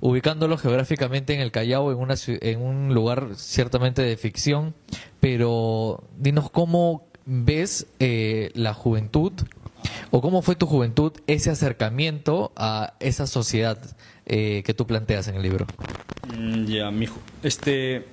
ubicándolo 0.00 0.58
geográficamente 0.58 1.32
en 1.32 1.40
el 1.40 1.50
Callao, 1.50 1.90
en, 1.92 1.98
una, 1.98 2.14
en 2.26 2.60
un 2.60 2.92
lugar 2.92 3.30
ciertamente 3.36 4.02
de 4.02 4.18
ficción, 4.18 4.74
pero 5.18 6.04
dinos 6.18 6.50
cómo 6.50 7.08
ves 7.24 7.86
eh, 7.98 8.50
la 8.54 8.74
juventud 8.74 9.32
o 10.10 10.20
cómo 10.20 10.42
fue 10.42 10.56
tu 10.56 10.66
juventud 10.66 11.12
ese 11.26 11.50
acercamiento 11.50 12.52
a 12.54 12.94
esa 13.00 13.26
sociedad 13.26 13.78
eh, 14.26 14.62
que 14.66 14.74
tú 14.74 14.86
planteas 14.86 15.28
en 15.28 15.36
el 15.36 15.42
libro. 15.42 15.66
Mm, 16.36 16.64
ya, 16.66 16.90
mi, 16.90 17.06
este 17.42 18.04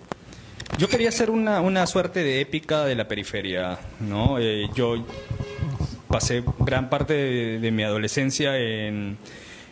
yo 0.77 0.89
quería 0.89 1.09
hacer 1.09 1.29
una, 1.29 1.61
una 1.61 1.85
suerte 1.87 2.23
de 2.23 2.41
épica 2.41 2.85
de 2.85 2.95
la 2.95 3.07
periferia, 3.07 3.79
¿no? 3.99 4.39
Eh, 4.39 4.69
yo 4.75 5.05
pasé 6.07 6.43
gran 6.59 6.89
parte 6.89 7.13
de, 7.59 7.71
mi 7.71 7.83
adolescencia 7.83 8.57
en, 8.57 9.17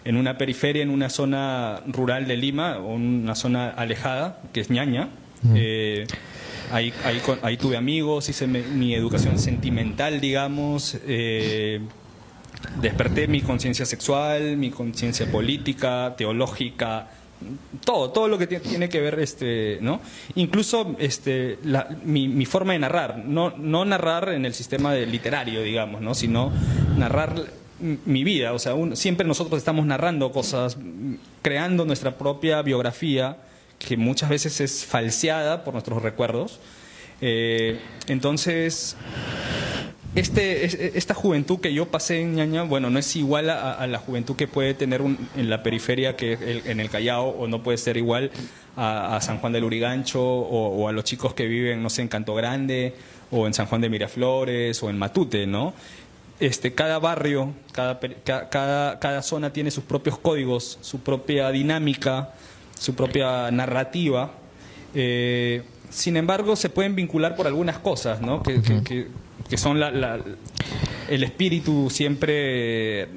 en, 0.06 0.18
una 0.18 0.38
periferia, 0.38 0.82
en 0.84 0.90
una 0.90 1.10
zona 1.10 1.82
rural 1.88 2.28
de 2.28 2.38
Lima, 2.38 2.80
una 2.80 3.36
zona 3.36 3.70
alejada, 3.70 4.42
que 4.54 4.62
es 4.62 4.70
Ñaña. 4.70 5.10
Eh, 5.56 6.08
ahí, 6.72 6.94
ahí, 7.04 7.22
ahí, 7.42 7.58
tuve 7.58 7.76
amigos, 7.78 8.30
hice 8.30 8.48
mi, 8.48 8.96
educación 8.96 9.40
sentimental, 9.40 10.22
digamos. 10.22 10.98
Eh, 11.06 11.82
desperté 12.82 13.28
mi 13.28 13.42
conciencia 13.42 13.86
sexual, 13.86 14.58
mi 14.58 14.70
conciencia 14.70 15.30
política, 15.30 16.16
teológica, 16.18 17.10
todo, 17.84 18.12
todo 18.12 18.28
lo 18.28 18.38
que 18.38 18.48
tiene 18.48 18.90
que 18.90 19.02
ver, 19.02 19.20
este, 19.20 19.78
¿no? 19.82 20.02
Incluso 20.36 20.96
este, 21.00 21.60
mi, 22.04 22.46
forma 22.46 22.74
de 22.74 22.80
narrar, 22.80 23.18
no, 23.18 23.52
no 23.58 23.86
narrar 23.86 24.30
en 24.30 24.46
el 24.46 24.54
sistema 24.54 24.94
literario, 24.96 25.62
digamos, 25.62 26.02
¿no? 26.02 26.16
Sino 26.16 26.52
narrar 26.98 27.46
mi 27.80 28.24
vida, 28.24 28.54
o 28.54 28.60
sea, 28.60 28.74
siempre 28.94 29.28
nosotros 29.28 29.58
estamos 29.58 29.86
narrando 29.86 30.32
cosas, 30.32 30.78
creando 31.42 31.86
nuestra 31.86 32.18
propia 32.18 32.62
biografía, 32.62 33.38
que 33.80 33.98
muchas 33.98 34.30
veces 34.30 34.62
es 34.62 34.86
falseada 34.86 35.64
por 35.64 35.74
nuestros 35.74 36.02
recuerdos. 36.02 36.60
Eh, 37.22 37.80
entonces, 38.08 38.96
este, 40.16 40.98
esta 40.98 41.14
juventud 41.16 41.60
que 41.60 41.74
yo 41.74 41.88
pasé 41.88 42.22
en 42.22 42.36
Ñaña, 42.36 42.64
bueno, 42.64 42.90
no 42.90 43.00
es 43.00 43.16
igual 43.16 43.50
a, 43.50 43.86
la 43.88 43.98
juventud 43.98 44.36
que 44.36 44.48
puede 44.48 44.76
tener 44.76 45.02
en 45.02 45.50
la 45.50 45.64
periferia 45.64 46.16
que 46.16 46.62
en 46.66 46.80
el 46.80 46.90
Callao, 46.90 47.30
o 47.30 47.48
no 47.48 47.64
puede 47.64 47.80
ser 47.80 47.98
igual 47.98 48.32
a, 48.78 49.20
San 49.22 49.40
Juan 49.40 49.54
del 49.54 49.64
Urigancho, 49.64 50.22
o, 50.24 50.88
a 50.88 50.92
los 50.92 51.04
chicos 51.04 51.34
que 51.34 51.48
viven, 51.48 51.82
no 51.82 51.90
sé, 51.90 52.04
en 52.04 52.10
Canto 52.10 52.36
Grande, 52.36 52.94
o 53.32 53.48
en 53.48 53.54
San 53.56 53.66
Juan 53.66 53.82
de 53.82 53.90
Miraflores, 53.90 54.84
o 54.84 54.90
en 54.90 55.00
Matute, 55.00 55.48
¿no? 55.48 55.74
Este, 56.40 56.74
cada 56.74 57.00
barrio, 57.00 57.54
cada, 57.72 58.00
cada, 58.50 59.00
cada 59.00 59.22
zona 59.22 59.52
tiene 59.52 59.72
sus 59.72 59.84
propios 59.84 60.20
códigos, 60.20 60.78
su 60.82 61.00
propia 61.00 61.50
dinámica, 61.50 62.34
su 62.78 62.94
propia 62.94 63.50
narrativa. 63.50 64.32
Eh, 64.94 65.64
sin 65.90 66.18
embargo, 66.18 66.56
se 66.56 66.70
pueden 66.70 66.96
vincular 66.96 67.36
por 67.36 67.48
algunas 67.48 67.80
cosas, 67.80 68.20
¿no? 68.20 68.44
que, 68.44 68.62
que 68.62 69.08
son 69.56 69.80
la, 69.80 70.20
el 71.10 71.24
espíritu 71.24 71.90
siempre 71.90 73.08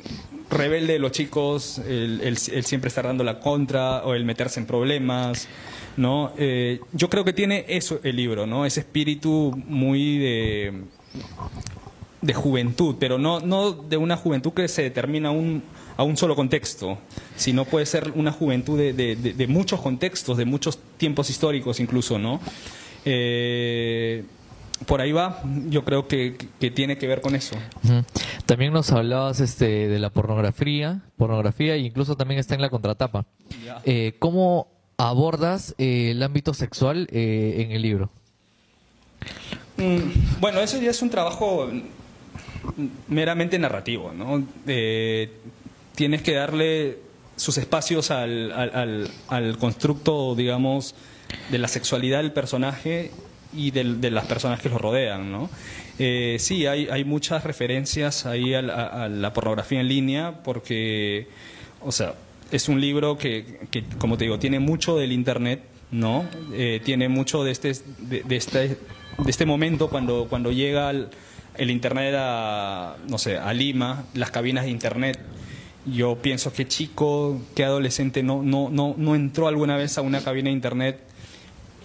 rebelde 0.51 0.95
de 0.95 0.99
los 0.99 1.13
chicos, 1.13 1.79
el, 1.79 2.37
siempre 2.39 2.89
estar 2.89 3.05
dando 3.07 3.25
la 3.25 3.41
contra 3.41 4.05
o 4.05 4.15
el 4.15 4.25
meterse 4.25 4.61
en 4.61 4.67
problemas, 4.67 5.49
¿no? 5.97 6.33
Eh, 6.39 6.81
yo 6.93 7.09
creo 7.11 7.25
que 7.25 7.33
tiene 7.33 7.65
eso 7.69 8.01
el 8.05 8.17
libro, 8.17 8.47
¿no? 8.47 8.65
Ese 8.67 8.81
espíritu 8.81 9.55
muy 9.67 10.19
de 10.19 10.83
de 12.23 12.35
juventud, 12.35 12.97
pero 12.99 13.19
no, 13.19 13.39
no 13.41 13.71
de 13.73 13.97
una 13.97 14.17
juventud 14.17 14.53
que 14.53 14.67
se 14.67 14.83
determina 14.83 15.31
un, 15.31 15.63
a 15.97 16.03
un 16.03 16.17
solo 16.17 16.35
contexto, 16.35 16.99
sino 17.37 17.65
puede 17.65 17.87
ser 17.87 18.11
una 18.17 18.33
juventud 18.33 18.77
de- 18.77 18.93
de- 18.93 19.15
de 19.17 19.47
muchos 19.47 19.81
contextos, 19.81 20.37
de 20.37 20.45
muchos 20.45 20.79
tiempos 20.97 21.31
históricos 21.31 21.79
incluso, 21.79 22.19
¿no? 22.19 22.41
Eh, 23.05 24.25
por 24.85 25.01
ahí 25.01 25.13
va, 25.13 25.41
yo 25.69 25.85
creo 25.85 26.07
que, 26.07 26.37
que 26.61 26.71
tiene 26.71 26.99
que 26.99 27.07
ver 27.07 27.21
con 27.23 27.35
eso. 27.35 27.57
También 28.45 28.73
nos 28.73 28.93
hablabas 28.93 29.41
este, 29.41 29.89
de 29.89 29.99
la 29.99 30.11
pornografía, 30.11 31.01
pornografía 31.17 31.75
e 31.77 31.79
incluso 31.79 32.17
también 32.17 32.39
está 32.41 32.55
en 32.55 32.61
la 32.61 32.69
contratapa. 32.69 33.25
Eh, 33.85 34.17
¿Cómo 34.19 34.69
abordas 34.99 35.75
eh, 35.79 36.11
el 36.13 36.23
ámbito 36.23 36.53
sexual 36.55 37.09
eh, 37.11 37.57
en 37.65 37.73
el 37.73 37.83
libro? 37.83 38.11
Mm, 39.79 40.41
Bueno, 40.41 40.61
eso 40.61 40.81
ya 40.81 40.91
es 40.91 41.01
un 41.03 41.11
trabajo 41.11 41.71
meramente 43.09 43.59
narrativo, 43.59 44.13
¿no? 44.13 44.47
Eh, 44.67 45.31
tienes 45.95 46.23
que 46.23 46.35
darle 46.35 46.99
sus 47.37 47.59
espacios 47.59 48.11
al, 48.11 48.53
al- 48.53 48.75
al- 48.75 49.11
al 49.29 49.59
constructo, 49.59 50.35
digamos, 50.35 50.95
de 51.51 51.59
la 51.59 51.69
sexualidad 51.69 52.19
del 52.19 52.33
personaje 52.33 53.11
y 53.57 53.71
del- 53.71 54.01
de 54.01 54.11
las 54.11 54.27
personas 54.27 54.61
que 54.61 54.69
lo 54.69 54.79
rodean, 54.79 55.31
¿no? 55.33 55.49
Eh, 55.99 56.37
sí, 56.39 56.67
hay, 56.67 56.89
hay 56.91 57.05
muchas 57.05 57.43
referencias 57.45 58.27
ahí 58.27 58.53
a 58.55 58.63
la, 58.63 58.87
a 59.05 59.09
la 59.09 59.33
pornografía 59.33 59.81
en 59.81 59.89
línea 59.89 60.43
porque, 60.45 61.27
o 61.81 61.91
sea, 61.93 62.15
es 62.53 62.69
un 62.69 62.81
libro 62.81 63.17
que, 63.19 63.67
que, 63.71 63.83
como 63.99 64.17
te 64.19 64.25
digo, 64.25 64.39
tiene 64.39 64.61
mucho 64.61 64.97
del 64.97 65.13
Internet, 65.13 65.63
¿no? 65.91 66.25
Eh, 66.53 66.81
tiene 66.85 67.09
mucho 67.09 67.43
de 67.45 67.51
este, 67.53 67.73
de, 68.01 68.23
de 68.23 68.37
este, 68.37 68.59
de 68.69 68.77
este 69.31 69.47
momento 69.47 69.89
cuando, 69.89 70.27
cuando 70.29 70.53
llega 70.53 70.91
el, 70.91 71.09
el 71.57 71.71
Internet 71.71 72.15
a, 72.19 72.97
no 73.09 73.19
sé, 73.19 73.39
a 73.39 73.53
Lima, 73.55 74.05
las 74.15 74.31
cabinas 74.31 74.65
de 74.65 74.71
Internet. 74.71 75.19
Yo 75.87 76.17
pienso 76.21 76.53
que 76.53 76.67
chico, 76.67 77.41
que 77.55 77.65
adolescente 77.65 78.23
no, 78.25 78.43
no, 78.43 78.69
no, 78.71 78.95
no 78.99 79.15
entró 79.15 79.47
alguna 79.47 79.77
vez 79.77 79.97
a 79.99 80.03
una 80.03 80.21
cabina 80.21 80.49
de 80.51 80.55
Internet 80.55 80.99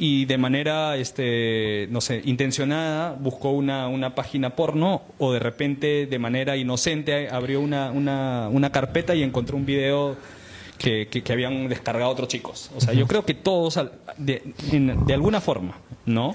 y 0.03 0.25
de 0.25 0.39
manera, 0.39 0.97
este, 0.97 1.87
no 1.91 2.01
sé, 2.01 2.23
intencionada 2.25 3.13
buscó 3.13 3.51
una, 3.51 3.87
una 3.87 4.15
página 4.15 4.55
porno 4.55 5.03
o 5.19 5.31
de 5.31 5.37
repente 5.37 6.07
de 6.07 6.17
manera 6.17 6.57
inocente 6.57 7.29
abrió 7.29 7.61
una, 7.61 7.91
una, 7.91 8.49
una 8.51 8.71
carpeta 8.71 9.13
y 9.13 9.21
encontró 9.21 9.57
un 9.57 9.65
video 9.67 10.17
que, 10.79 11.07
que- 11.07 11.21
que 11.21 11.31
habían 11.33 11.69
descargado 11.69 12.09
otros 12.09 12.29
chicos. 12.29 12.71
O 12.75 12.81
sea, 12.81 12.95
yo 12.95 13.05
creo 13.05 13.23
que 13.25 13.35
todos, 13.35 13.79
de, 14.17 14.41
de 15.05 15.13
alguna 15.13 15.39
forma, 15.39 15.77
¿no? 16.07 16.33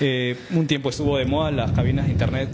Eh, 0.00 0.36
un 0.52 0.68
tiempo 0.68 0.90
estuvo 0.90 1.16
de 1.18 1.24
moda 1.24 1.50
las 1.50 1.72
cabinas 1.72 2.06
de 2.06 2.12
internet 2.12 2.50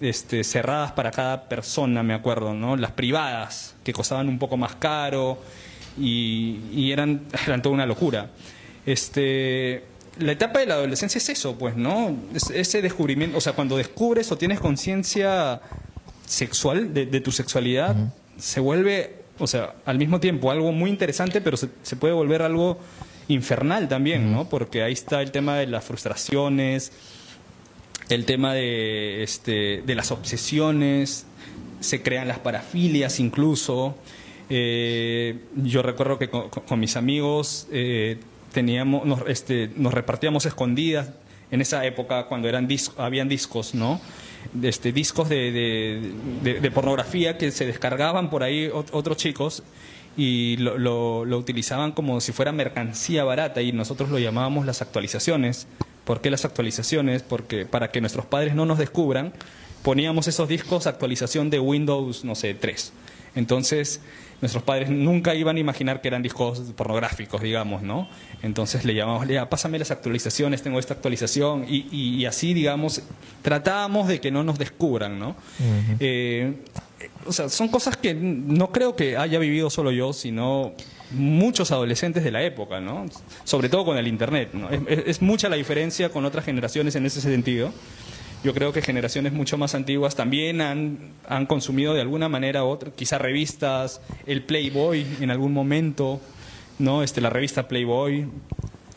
este, 0.00 0.42
cerradas 0.42 0.90
para 0.90 1.12
cada 1.12 1.48
persona, 1.48 2.02
me 2.02 2.14
acuerdo, 2.14 2.52
¿no? 2.52 2.74
Las 2.76 2.90
privadas, 2.90 3.76
que 3.84 3.92
costaban 3.92 4.28
un 4.28 4.40
poco 4.40 4.56
más 4.56 4.74
caro 4.74 5.38
y, 5.96 6.58
y 6.74 6.90
eran, 6.90 7.20
eran 7.46 7.62
toda 7.62 7.76
una 7.76 7.86
locura. 7.86 8.26
Este, 8.86 9.84
la 10.18 10.32
etapa 10.32 10.58
de 10.60 10.66
la 10.66 10.74
adolescencia 10.74 11.18
es 11.18 11.28
eso, 11.28 11.56
pues, 11.56 11.76
¿no? 11.76 12.16
Es- 12.34 12.50
ese 12.50 12.82
descubrimiento, 12.82 13.38
o 13.38 13.40
sea, 13.40 13.52
cuando 13.54 13.76
descubres 13.76 14.30
o 14.32 14.36
tienes 14.36 14.60
conciencia 14.60 15.60
sexual 16.26 16.92
de, 16.94 17.06
de 17.06 17.20
tu 17.20 17.32
sexualidad, 17.32 17.96
se 18.38 18.60
vuelve, 18.60 19.16
o 19.38 19.46
sea, 19.46 19.74
al 19.86 19.98
mismo 19.98 20.20
tiempo 20.20 20.50
algo 20.50 20.72
muy 20.72 20.90
interesante, 20.90 21.40
pero 21.40 21.56
se, 21.56 21.68
se 21.82 21.96
puede 21.96 22.14
volver 22.14 22.42
algo 22.42 22.78
infernal 23.28 23.88
también, 23.88 24.32
¿no? 24.32 24.48
Porque 24.48 24.82
ahí 24.82 24.92
está 24.92 25.22
el 25.22 25.30
tema 25.30 25.56
de 25.56 25.66
las 25.66 25.84
frustraciones, 25.84 26.92
el 28.08 28.24
tema 28.24 28.54
de, 28.54 29.22
este, 29.22 29.82
de 29.86 29.94
las 29.94 30.10
obsesiones, 30.10 31.26
se 31.80 32.02
crean 32.02 32.26
las 32.28 32.38
parafilias 32.40 33.20
incluso. 33.20 33.94
Eh, 34.48 35.38
yo 35.56 35.82
recuerdo 35.82 36.18
que 36.18 36.28
con, 36.28 36.48
con- 36.50 36.64
con 36.64 36.80
mis 36.80 36.96
amigos 36.96 37.68
eh, 37.70 38.18
teníamos, 38.52 39.04
nos, 39.06 39.20
este, 39.28 39.70
nos 39.76 39.94
repartíamos 39.94 40.46
escondidas 40.46 41.10
en 41.50 41.60
esa 41.60 41.84
época 41.84 42.26
cuando 42.26 42.48
eran 42.48 42.68
dis- 42.68 42.92
habían 42.96 43.28
discos, 43.28 43.74
¿no? 43.74 44.00
Este, 44.62 44.92
discos 44.92 45.28
de, 45.28 45.52
de- 46.42 46.60
de- 46.60 46.70
pornografía 46.70 47.36
que 47.38 47.50
se 47.50 47.66
descargaban 47.66 48.30
por 48.30 48.42
ahí 48.42 48.68
ot- 48.68 48.88
otros 48.92 49.16
chicos 49.16 49.62
y 50.16 50.56
lo, 50.58 50.78
lo- 50.78 51.24
lo 51.24 51.38
utilizaban 51.38 51.92
como 51.92 52.20
si 52.20 52.32
fuera 52.32 52.50
mercancía 52.52 53.24
barata 53.24 53.62
y 53.62 53.72
nosotros 53.72 54.10
lo 54.10 54.18
llamábamos 54.18 54.66
las 54.66 54.80
actualizaciones. 54.82 55.66
¿Por 56.04 56.20
qué 56.20 56.30
las 56.30 56.44
actualizaciones? 56.44 57.22
Porque 57.22 57.66
para 57.66 57.90
que 57.90 58.00
nuestros 58.00 58.26
padres 58.26 58.54
no 58.54 58.64
nos 58.66 58.78
descubran, 58.78 59.32
poníamos 59.82 60.26
esos 60.28 60.48
discos 60.48 60.86
actualización 60.86 61.50
de 61.50 61.60
Windows, 61.60 62.24
no 62.24 62.34
sé, 62.34 62.54
3. 62.54 62.92
Entonces, 63.34 64.00
nuestros 64.40 64.62
padres 64.62 64.88
nunca 64.90 65.34
iban 65.34 65.56
a 65.56 65.60
imaginar 65.60 66.00
que 66.00 66.08
eran 66.08 66.22
discos 66.22 66.60
pornográficos, 66.76 67.42
digamos, 67.42 67.82
¿no? 67.82 68.08
Entonces 68.42 68.84
le 68.84 68.94
llamamos, 68.94 69.28
ya, 69.28 69.48
pásame 69.50 69.78
las 69.78 69.90
actualizaciones, 69.90 70.62
tengo 70.62 70.78
esta 70.78 70.94
actualización, 70.94 71.66
y, 71.68 71.86
y- 71.92 72.14
y 72.16 72.26
así, 72.26 72.54
digamos, 72.54 73.02
tratábamos 73.42 74.08
de 74.08 74.20
que 74.20 74.30
no 74.30 74.42
nos 74.42 74.58
descubran, 74.58 75.18
¿no? 75.18 75.36
Eh, 76.00 76.54
o 77.26 77.32
sea, 77.32 77.48
son 77.48 77.68
cosas 77.68 77.96
que 77.96 78.14
no 78.14 78.72
creo 78.72 78.96
que 78.96 79.16
haya 79.16 79.38
vivido 79.38 79.68
solo 79.70 79.90
yo, 79.90 80.12
sino 80.12 80.72
muchos 81.12 81.70
adolescentes 81.72 82.22
de 82.24 82.30
la 82.30 82.42
época, 82.42 82.80
¿no? 82.80 83.06
Sobre 83.44 83.68
todo 83.68 83.84
con 83.84 83.98
el 83.98 84.06
Internet, 84.08 84.50
¿no? 84.54 84.70
Es, 84.70 84.80
es- 84.88 85.02
es 85.06 85.22
mucha 85.22 85.48
la 85.48 85.56
diferencia 85.56 86.08
con 86.10 86.24
otras 86.24 86.44
generaciones 86.44 86.94
en 86.96 87.04
ese 87.06 87.20
sentido. 87.20 87.72
Yo 88.42 88.54
creo 88.54 88.72
que 88.72 88.80
generaciones 88.80 89.34
mucho 89.34 89.58
más 89.58 89.74
antiguas 89.74 90.16
también 90.16 90.62
han, 90.62 91.12
han 91.28 91.44
consumido 91.44 91.92
de 91.92 92.00
alguna 92.00 92.28
manera 92.30 92.64
u 92.64 92.68
otra, 92.68 92.90
quizá 92.90 93.18
revistas, 93.18 94.00
el 94.26 94.42
Playboy 94.44 95.06
en 95.20 95.30
algún 95.30 95.52
momento, 95.52 96.20
¿no? 96.78 97.02
Este, 97.02 97.20
la 97.20 97.28
revista 97.28 97.68
Playboy, 97.68 98.28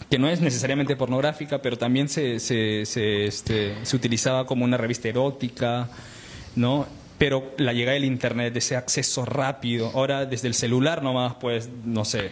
que 0.09 0.17
no 0.17 0.29
es 0.29 0.39
necesariamente 0.39 0.95
pornográfica, 0.95 1.61
pero 1.61 1.77
también 1.77 2.07
se, 2.07 2.39
se, 2.39 2.85
se, 2.85 3.25
este, 3.25 3.75
se 3.83 3.95
utilizaba 3.97 4.45
como 4.45 4.63
una 4.63 4.77
revista 4.77 5.09
erótica, 5.09 5.89
¿no? 6.55 6.87
Pero 7.17 7.51
la 7.57 7.73
llegada 7.73 7.95
del 7.95 8.05
Internet, 8.05 8.55
ese 8.55 8.77
acceso 8.77 9.25
rápido, 9.25 9.91
ahora 9.93 10.25
desde 10.25 10.47
el 10.47 10.53
celular 10.53 11.03
nomás, 11.03 11.35
pues, 11.35 11.69
no 11.83 12.05
sé, 12.05 12.31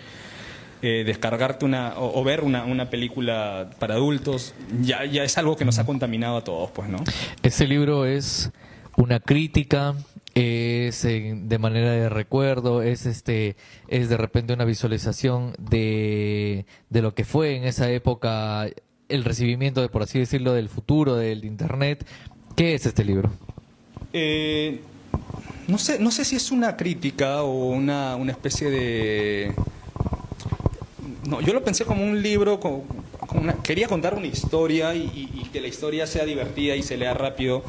eh, 0.81 1.03
descargarte 1.05 1.65
una, 1.65 1.97
o, 1.97 2.19
o 2.19 2.23
ver 2.23 2.43
una, 2.43 2.65
una 2.65 2.89
película 2.89 3.69
para 3.79 3.95
adultos, 3.95 4.53
ya, 4.81 5.05
ya 5.05 5.23
es 5.23 5.37
algo 5.37 5.55
que 5.55 5.65
nos 5.65 5.79
ha 5.79 5.85
contaminado 5.85 6.37
a 6.37 6.43
todos, 6.43 6.71
pues, 6.71 6.89
¿no? 6.89 7.03
Este 7.43 7.67
libro 7.67 8.05
es 8.05 8.51
una 8.97 9.19
crítica, 9.19 9.95
es 10.33 11.05
eh, 11.05 11.33
de 11.35 11.57
manera 11.57 11.91
de 11.91 12.09
recuerdo, 12.09 12.81
es 12.81 13.05
este, 13.05 13.55
es 13.87 14.09
de 14.09 14.17
repente 14.17 14.53
una 14.53 14.65
visualización 14.65 15.53
de, 15.59 16.65
de 16.89 17.01
lo 17.01 17.13
que 17.13 17.25
fue 17.25 17.55
en 17.55 17.65
esa 17.65 17.89
época 17.89 18.67
el 19.09 19.23
recibimiento 19.23 19.81
de, 19.81 19.89
por 19.89 20.03
así 20.03 20.19
decirlo, 20.19 20.53
del 20.53 20.69
futuro 20.69 21.15
del 21.15 21.43
internet. 21.45 22.07
¿Qué 22.55 22.73
es 22.73 22.85
este 22.85 23.03
libro? 23.03 23.29
Eh, 24.13 24.81
no 25.67 25.77
sé, 25.77 25.99
no 25.99 26.11
sé 26.11 26.25
si 26.25 26.35
es 26.35 26.51
una 26.51 26.75
crítica 26.77 27.43
o 27.43 27.69
una, 27.69 28.15
una 28.15 28.31
especie 28.31 28.69
de. 28.69 29.53
No, 31.27 31.39
yo 31.41 31.53
lo 31.53 31.63
pensé 31.63 31.85
como 31.85 32.03
un 32.03 32.21
libro, 32.21 32.59
como, 32.59 32.83
una- 33.33 33.53
quería 33.61 33.87
contar 33.87 34.15
una 34.15 34.27
historia 34.27 34.95
y, 34.95 35.29
que 35.53 35.61
la 35.61 35.67
historia 35.67 36.07
sea 36.07 36.25
divertida 36.25 36.75
y 36.75 36.83
se 36.83 36.97
lea 36.97 37.13
rápido, 37.13 37.63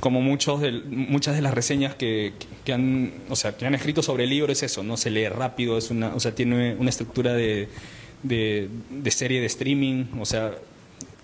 como 0.00 0.20
muchos 0.20 0.60
muchas 0.86 1.34
de 1.34 1.42
las 1.42 1.52
reseñas 1.54 1.94
que, 1.94 2.32
que 2.64 2.72
han, 2.72 3.12
o 3.28 3.36
sea, 3.36 3.56
que 3.56 3.66
han 3.66 3.74
escrito 3.74 4.02
sobre 4.02 4.24
el 4.24 4.30
libro 4.30 4.52
es 4.52 4.62
eso, 4.62 4.82
no 4.82 4.96
se 4.96 5.10
lee 5.10 5.28
rápido, 5.28 5.76
es 5.78 5.90
una, 5.90 6.14
o 6.14 6.20
sea, 6.20 6.34
tiene 6.34 6.74
una 6.78 6.90
estructura 6.90 7.32
de, 7.34 7.68
de, 8.22 8.68
de 8.90 9.10
serie 9.10 9.40
de 9.40 9.46
streaming, 9.46 10.04
o 10.20 10.24
sea, 10.24 10.52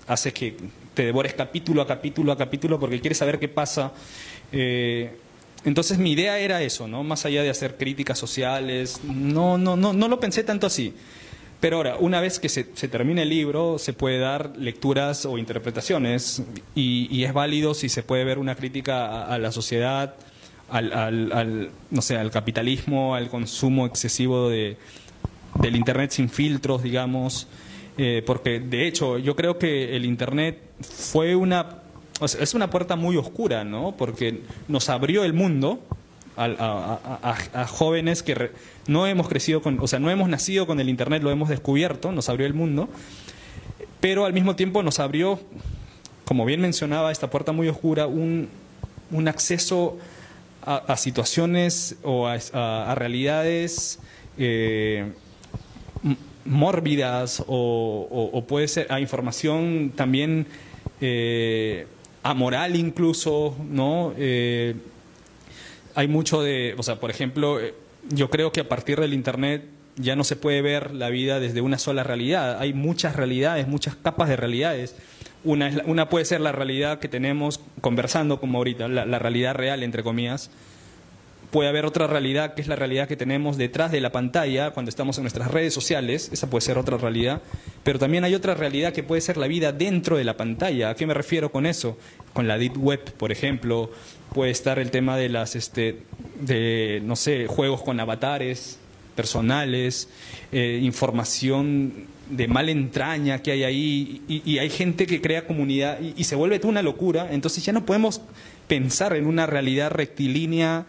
hace 0.07 0.33
que 0.33 0.57
te 0.95 1.05
devores 1.05 1.35
capítulo 1.35 1.83
a 1.83 1.87
capítulo 1.87 2.33
a 2.33 2.37
capítulo 2.39 2.79
porque 2.81 3.01
quieres 3.01 3.19
saber 3.19 3.39
qué 3.39 3.49
pasa. 3.49 3.93
Eh, 4.53 5.11
entonces 5.65 5.99
mi 5.99 6.13
idea 6.13 6.39
era 6.39 6.63
eso, 6.63 6.89
¿no? 6.89 7.03
Más 7.05 7.27
allá 7.27 7.43
de 7.43 7.51
hacer 7.51 7.77
críticas 7.77 8.19
sociales, 8.19 9.01
no, 9.05 9.59
no, 9.59 9.77
no, 9.77 9.93
no 9.93 10.09
lo 10.09 10.19
pensé 10.21 10.43
tanto 10.45 10.67
así. 10.67 10.95
Pero 11.61 11.77
ahora, 11.77 11.97
una 11.99 12.23
vez 12.23 12.39
que 12.41 12.49
se, 12.49 12.69
se 12.73 12.89
termine 12.89 13.23
el 13.23 13.29
libro, 13.29 13.79
se 13.79 13.93
puede 13.93 14.19
dar 14.19 14.57
lecturas 14.57 15.27
o 15.27 15.37
interpretaciones 15.37 16.43
y, 16.75 17.23
es 17.25 17.35
válido 17.35 17.75
si 17.75 17.91
se 17.91 18.03
puede 18.03 18.25
ver 18.25 18.39
una 18.39 18.55
crítica 18.55 19.05
a, 19.07 19.35
a 19.35 19.39
la 19.39 19.53
sociedad, 19.53 20.15
al, 20.71 20.93
al- 20.95 21.33
al, 21.33 21.71
no 21.91 22.01
sé, 22.01 22.17
al 22.17 22.31
capitalismo, 22.31 23.15
al 23.15 23.29
consumo 23.29 23.85
excesivo 23.85 24.49
de, 24.49 24.79
del 25.61 25.77
Internet 25.77 26.13
sin 26.13 26.31
filtros, 26.31 26.83
digamos, 26.83 27.47
eh, 27.99 28.23
porque 28.25 28.61
de 28.61 28.87
hecho 28.87 29.19
yo 29.19 29.37
creo 29.37 29.59
que 29.59 29.95
el 29.97 30.07
Internet 30.07 30.63
fue 30.81 31.35
una, 31.37 31.80
es 32.21 32.55
una 32.55 32.71
puerta 32.71 32.97
muy 32.97 33.17
oscura, 33.17 33.65
¿no? 33.65 33.95
Porque 33.97 34.43
nos 34.69 34.89
abrió 34.89 35.25
el 35.25 35.33
mundo 35.33 35.81
a, 36.37 37.67
jóvenes 37.69 38.23
que 38.23 38.51
no 38.87 39.07
hemos 39.07 39.29
crecido 39.29 39.63
con, 39.63 39.79
o 39.81 39.87
sea, 39.87 39.99
no 39.99 40.11
hemos 40.11 40.29
nacido 40.29 40.67
con 40.67 40.81
el 40.81 40.89
Internet, 40.89 41.23
lo 41.23 41.31
hemos 41.31 41.49
descubierto, 41.49 42.13
nos 42.13 42.29
abrió 42.29 42.47
el 42.47 42.55
mundo, 42.55 42.89
pero 44.01 44.25
al 44.25 44.33
mismo 44.33 44.57
tiempo 44.57 44.83
nos 44.83 45.01
abrió, 45.01 45.41
como 46.25 46.45
bien 46.45 46.61
mencionaba, 46.61 47.13
esta 47.13 47.29
puerta 47.31 47.53
muy 47.53 47.69
oscura, 47.69 48.07
un, 48.07 48.49
un 49.11 49.29
acceso 49.29 49.99
a, 50.65 50.97
situaciones 50.97 51.97
o 52.03 52.27
a, 52.27 52.95
realidades 52.95 53.99
eh, 54.39 55.13
mórbidas 56.45 57.43
o, 57.47 58.45
puede 58.49 58.69
ser 58.69 58.87
a 58.91 59.01
información 59.01 59.93
también 59.95 60.47
eh, 61.01 61.87
amoral 62.23 62.77
incluso, 62.77 63.57
¿no? 63.69 64.13
Eh, 64.17 64.75
hay 65.95 66.09
mucho 66.09 66.43
de, 66.43 66.75
o 66.79 66.83
sea, 66.83 67.01
por 67.01 67.11
ejemplo, 67.11 67.59
yo 68.09 68.31
creo 68.31 68.53
que 68.53 68.61
a 68.61 68.69
partir 68.69 69.01
del 69.01 69.15
Internet 69.15 69.65
ya 69.97 70.17
no 70.17 70.25
se 70.25 70.37
puede 70.37 70.63
ver 70.63 70.95
la 70.95 71.11
vida 71.11 71.41
desde 71.41 71.61
una 71.61 71.79
sola 71.79 72.05
realidad. 72.05 72.59
Hay 72.59 72.73
muchas 72.73 73.17
realidades, 73.17 73.69
muchas 73.69 73.97
capas 73.97 74.29
de 74.29 74.37
realidades. 74.37 74.97
Una, 75.45 75.71
una 75.87 76.09
puede 76.09 76.25
ser 76.25 76.41
la 76.41 76.53
realidad 76.53 76.99
que 76.99 77.09
tenemos 77.09 77.61
conversando 77.81 78.41
como 78.41 78.59
ahorita, 78.59 78.89
la, 78.89 79.19
realidad 79.19 79.55
real, 79.55 79.83
entre 79.83 80.03
comillas. 80.03 80.51
Puede 81.51 81.69
haber 81.69 81.85
otra 81.85 82.07
realidad 82.07 82.55
que 82.55 82.63
es 82.63 82.69
la 82.69 82.77
realidad 82.77 83.09
que 83.09 83.17
tenemos 83.17 83.57
detrás 83.57 83.91
de 83.91 84.01
la 84.01 84.13
pantalla 84.13 84.71
cuando 84.71 84.89
estamos 84.89 85.19
en 85.19 85.25
nuestras 85.25 85.51
redes 85.51 85.75
sociales, 85.75 86.31
esa 86.33 86.49
puede 86.49 86.63
ser 86.63 86.79
otra 86.79 86.97
realidad, 86.97 87.43
pero 87.83 87.99
también 87.99 88.23
hay 88.23 88.35
otra 88.35 88.55
realidad 88.55 88.93
que 88.93 89.03
puede 89.03 89.21
ser 89.21 89.37
la 89.37 89.49
vida 89.49 89.73
dentro 89.73 90.17
de 90.17 90.25
la 90.25 90.37
pantalla. 90.37 90.91
¿A 90.91 90.95
qué 90.95 91.07
me 91.07 91.15
refiero 91.15 91.51
con 91.51 91.67
eso? 91.67 91.99
Con 92.33 92.47
la 92.47 92.57
deep 92.57 92.77
web, 92.79 93.01
por 93.15 93.33
ejemplo, 93.33 93.91
puede 94.33 94.53
estar 94.53 94.79
el 94.79 94.91
tema 94.93 95.17
de 95.17 95.29
las 95.29 95.57
este 95.57 96.03
de 96.41 97.03
no 97.05 97.17
sé, 97.17 97.47
juegos 97.47 97.83
con 97.83 97.99
avatares, 97.99 98.79
personales, 99.17 100.09
eh, 100.53 100.81
información 100.83 102.07
de 102.31 102.47
mala 102.47 102.71
entraña 102.71 103.43
que 103.43 103.51
hay 103.51 103.65
ahí, 103.65 104.23
y, 104.29 104.59
hay 104.59 104.71
gente 104.71 105.07
que 105.07 105.21
crea 105.21 105.47
comunidad 105.47 105.99
y, 106.01 106.25
se 106.25 106.37
vuelve 106.37 106.59
toda 106.59 106.71
una 106.71 106.83
locura, 106.83 107.29
entonces 107.33 107.65
ya 107.65 107.73
no 107.73 107.85
podemos 107.85 108.23
pensar 108.69 109.17
en 109.17 109.27
una 109.27 109.47
realidad 109.47 109.91
rectilínea 109.91 110.87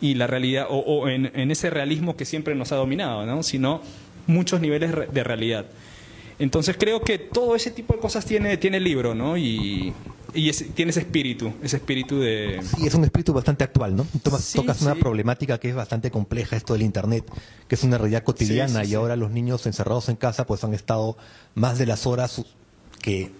y 0.00 0.14
la 0.14 0.26
realidad, 0.26 0.66
o, 0.70 1.08
en, 1.08 1.30
en, 1.34 1.50
ese 1.50 1.70
realismo 1.70 2.16
que 2.16 2.24
siempre 2.24 2.54
nos 2.54 2.72
ha 2.72 2.76
dominado, 2.76 3.26
¿no? 3.26 3.42
sino 3.42 3.82
muchos 4.26 4.60
niveles 4.60 4.92
de 5.12 5.24
realidad. 5.24 5.66
Entonces 6.38 6.76
creo 6.78 7.02
que 7.02 7.18
todo 7.18 7.54
ese 7.54 7.70
tipo 7.70 7.94
de 7.94 8.00
cosas 8.00 8.24
tiene, 8.24 8.56
tiene 8.56 8.78
el 8.78 8.84
libro, 8.84 9.14
¿no? 9.14 9.36
Y, 9.36 9.92
y 10.32 10.50
tiene 10.52 10.90
ese 10.90 11.00
espíritu, 11.00 11.52
ese 11.62 11.76
espíritu 11.76 12.18
de... 12.18 12.62
Sí, 12.62 12.86
es 12.86 12.94
un 12.94 13.04
espíritu 13.04 13.34
bastante 13.34 13.62
actual, 13.62 13.94
¿no? 13.94 14.06
tocas 14.22 14.80
una 14.80 14.94
problemática 14.94 15.58
que 15.58 15.68
es 15.68 15.74
bastante 15.74 16.10
compleja, 16.10 16.56
esto 16.56 16.72
del 16.72 16.82
Internet, 16.82 17.24
que 17.68 17.74
es 17.74 17.84
una 17.84 17.98
realidad 17.98 18.22
cotidiana 18.22 18.84
y 18.84 18.94
ahora 18.94 19.16
los 19.16 19.30
niños 19.30 19.66
encerrados 19.66 20.08
en 20.08 20.16
casa 20.16 20.46
pues 20.46 20.64
han 20.64 20.72
estado 20.72 21.18
más 21.54 21.78
de 21.78 21.84
las 21.84 22.06
horas 22.06 22.42
que 23.02 23.30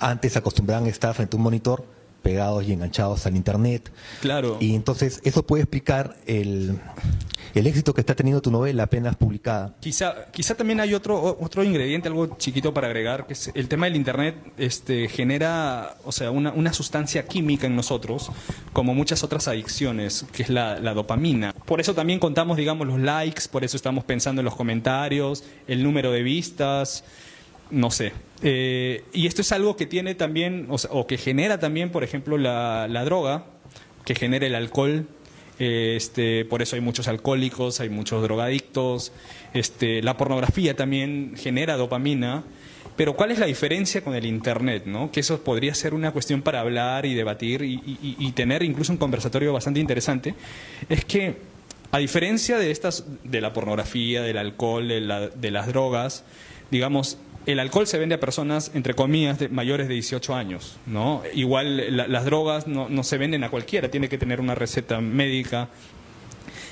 antes 0.00 0.36
acostumbraban 0.38 0.86
a 0.86 0.88
estar 0.88 1.14
frente 1.14 1.36
a 1.36 1.38
un 1.38 1.42
monitor 1.42 1.84
pegados 2.28 2.62
y 2.68 2.74
enganchados 2.74 3.24
al 3.24 3.36
Internet. 3.36 3.90
Claro. 4.20 4.58
Y 4.60 4.74
entonces 4.74 5.20
eso 5.24 5.46
puede 5.46 5.62
explicar 5.62 6.14
el, 6.26 6.78
el 7.54 7.66
éxito 7.66 7.94
que 7.94 8.02
está 8.02 8.14
teniendo 8.14 8.42
tu 8.42 8.50
novela 8.50 8.82
apenas 8.82 9.16
publicada. 9.16 9.74
Quizá, 9.80 10.26
quizá 10.30 10.54
también 10.54 10.78
hay 10.80 10.92
otro, 10.92 11.38
otro 11.40 11.64
ingrediente, 11.64 12.08
algo 12.08 12.36
chiquito 12.36 12.74
para 12.74 12.88
agregar, 12.88 13.26
que 13.26 13.32
es 13.32 13.50
el 13.54 13.66
tema 13.66 13.86
del 13.86 13.96
Internet 13.96 14.34
este, 14.58 15.08
genera 15.08 15.96
o 16.04 16.12
sea, 16.12 16.30
una, 16.30 16.52
una 16.52 16.74
sustancia 16.74 17.26
química 17.26 17.66
en 17.66 17.74
nosotros, 17.74 18.30
como 18.74 18.94
muchas 18.94 19.24
otras 19.24 19.48
adicciones, 19.48 20.26
que 20.30 20.42
es 20.42 20.50
la, 20.50 20.78
la 20.80 20.92
dopamina. 20.92 21.54
Por 21.64 21.80
eso 21.80 21.94
también 21.94 22.18
contamos, 22.18 22.58
digamos, 22.58 22.86
los 22.86 23.00
likes, 23.00 23.44
por 23.50 23.64
eso 23.64 23.78
estamos 23.78 24.04
pensando 24.04 24.42
en 24.42 24.44
los 24.44 24.54
comentarios, 24.54 25.44
el 25.66 25.82
número 25.82 26.12
de 26.12 26.22
vistas, 26.22 27.04
no 27.70 27.90
sé. 27.90 28.12
Eh, 28.42 29.04
y 29.12 29.26
esto 29.26 29.42
es 29.42 29.52
algo 29.52 29.76
que 29.76 29.86
tiene 29.86 30.14
también, 30.14 30.68
o, 30.68 31.06
que 31.06 31.18
genera 31.18 31.58
también, 31.58 31.90
por 31.90 32.04
ejemplo, 32.04 32.38
la, 32.38 32.86
la 32.88 33.04
droga, 33.04 33.46
que 34.04 34.14
genera 34.14 34.46
el 34.46 34.54
alcohol, 34.54 35.06
este, 35.58 36.44
por 36.44 36.62
eso 36.62 36.76
hay 36.76 36.82
muchos 36.82 37.08
alcohólicos, 37.08 37.80
hay 37.80 37.88
muchos 37.88 38.22
drogadictos. 38.22 39.12
Este, 39.54 40.02
la 40.02 40.16
pornografía 40.16 40.76
también 40.76 41.34
genera 41.36 41.76
dopamina. 41.76 42.44
Pero 42.96 43.14
¿cuál 43.14 43.30
es 43.30 43.38
la 43.38 43.46
diferencia 43.46 44.02
con 44.02 44.14
el 44.14 44.26
Internet? 44.26 44.84
¿no? 44.86 45.10
Que 45.10 45.20
eso 45.20 45.42
podría 45.42 45.74
ser 45.74 45.94
una 45.94 46.10
cuestión 46.12 46.42
para 46.42 46.60
hablar 46.60 47.06
y 47.06 47.14
debatir 47.14 47.62
y, 47.62 48.32
tener 48.32 48.62
incluso 48.62 48.92
un 48.92 48.98
conversatorio 48.98 49.52
bastante 49.52 49.78
interesante. 49.78 50.34
Es 50.88 51.04
que, 51.04 51.36
a 51.92 51.98
diferencia 51.98 52.58
de, 52.58 52.70
estas, 52.70 53.04
de 53.24 53.40
la 53.40 53.52
pornografía, 53.52 54.22
del 54.22 54.36
alcohol, 54.36 54.88
de, 54.88 55.30
de 55.34 55.50
las 55.50 55.68
drogas, 55.68 56.24
digamos, 56.70 57.18
el 57.48 57.60
alcohol 57.60 57.86
se 57.86 57.98
vende 57.98 58.14
a 58.14 58.20
personas, 58.20 58.70
entre 58.74 58.92
comillas, 58.92 59.38
de 59.38 59.48
mayores 59.48 59.88
de 59.88 59.94
18 59.94 60.34
años, 60.34 60.76
¿no? 60.84 61.22
Igual 61.32 61.96
las 61.96 62.24
drogas 62.26 62.66
no, 62.66 63.02
se 63.02 63.16
venden 63.16 63.42
a 63.42 63.48
cualquiera, 63.48 63.90
tiene 63.90 64.10
que 64.10 64.18
tener 64.18 64.38
una 64.38 64.54
receta 64.54 65.00
médica. 65.00 65.70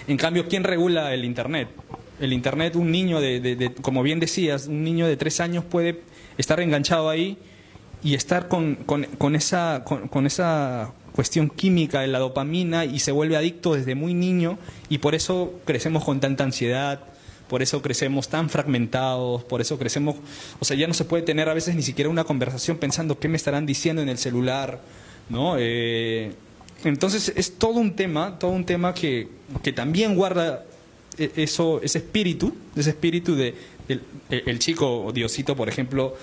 En 0.07 0.19
cambio, 0.19 0.47
¿quién 0.49 0.65
regula 0.65 1.15
el 1.15 1.25
Internet? 1.25 1.69
El 2.21 2.35
Internet, 2.35 2.77
un 2.77 2.91
niño 2.91 3.23
de, 3.23 3.73
como 3.81 4.03
bien 4.03 4.21
decías, 4.21 4.67
un 4.67 4.85
niño 4.85 5.07
de 5.07 5.17
tres 5.17 5.41
años 5.41 5.65
puede 5.65 6.03
estar 6.37 6.61
enganchado 6.61 7.09
ahí 7.09 7.39
y 8.03 8.15
estar 8.15 8.49
con, 8.49 8.77
esa, 9.35 9.83
con 9.83 10.27
esa 10.27 10.93
cuestión 11.15 11.49
química 11.49 12.03
de 12.03 12.09
la 12.09 12.19
dopamina 12.19 12.85
y 12.85 12.99
se 12.99 13.13
vuelve 13.13 13.39
adicto 13.39 13.73
desde 13.73 13.95
muy 13.95 14.13
niño 14.13 14.59
y 14.91 14.99
por 14.99 15.15
eso 15.15 15.55
crecemos 15.65 16.05
con 16.05 16.21
tanta 16.21 16.45
ansiedad, 16.45 17.01
por 17.49 17.63
eso 17.63 17.83
crecemos 17.83 18.29
tan 18.29 18.51
fragmentados, 18.51 19.45
por 19.45 19.61
eso 19.61 19.79
crecemos, 19.79 20.17
o 20.59 20.65
sea, 20.65 20.77
ya 20.77 20.87
no 20.87 20.95
se 20.95 21.05
puede 21.05 21.23
tener 21.23 21.49
a 21.49 21.55
veces 21.55 21.75
ni 21.75 21.83
siquiera 21.83 22.11
una 22.11 22.25
conversación 22.25 22.79
pensando 22.79 23.19
qué 23.19 23.29
me 23.29 23.37
estarán 23.37 23.67
diciendo 23.67 24.03
en 24.03 24.09
el 24.09 24.19
celular, 24.19 24.81
¿no? 25.29 25.57
Eh, 25.59 26.33
entonces 26.85 27.33
es 27.37 27.59
todo 27.59 27.75
un 27.75 27.95
tema, 27.95 28.39
todo 28.39 28.51
un 28.51 28.65
tema 28.65 28.95
que, 28.95 29.29
que 29.63 29.73
también 29.73 30.15
guarda 30.15 30.65
e, 31.19 31.31
eso, 31.37 31.81
ese 31.83 31.99
espíritu, 31.99 32.55
ese 32.75 32.91
espíritu 32.91 33.35
de 33.35 33.55
el, 33.89 34.03
el 34.29 34.59
chico 34.59 35.11
Diosito, 35.15 35.57
por 35.57 35.69
ejemplo, 35.69 36.17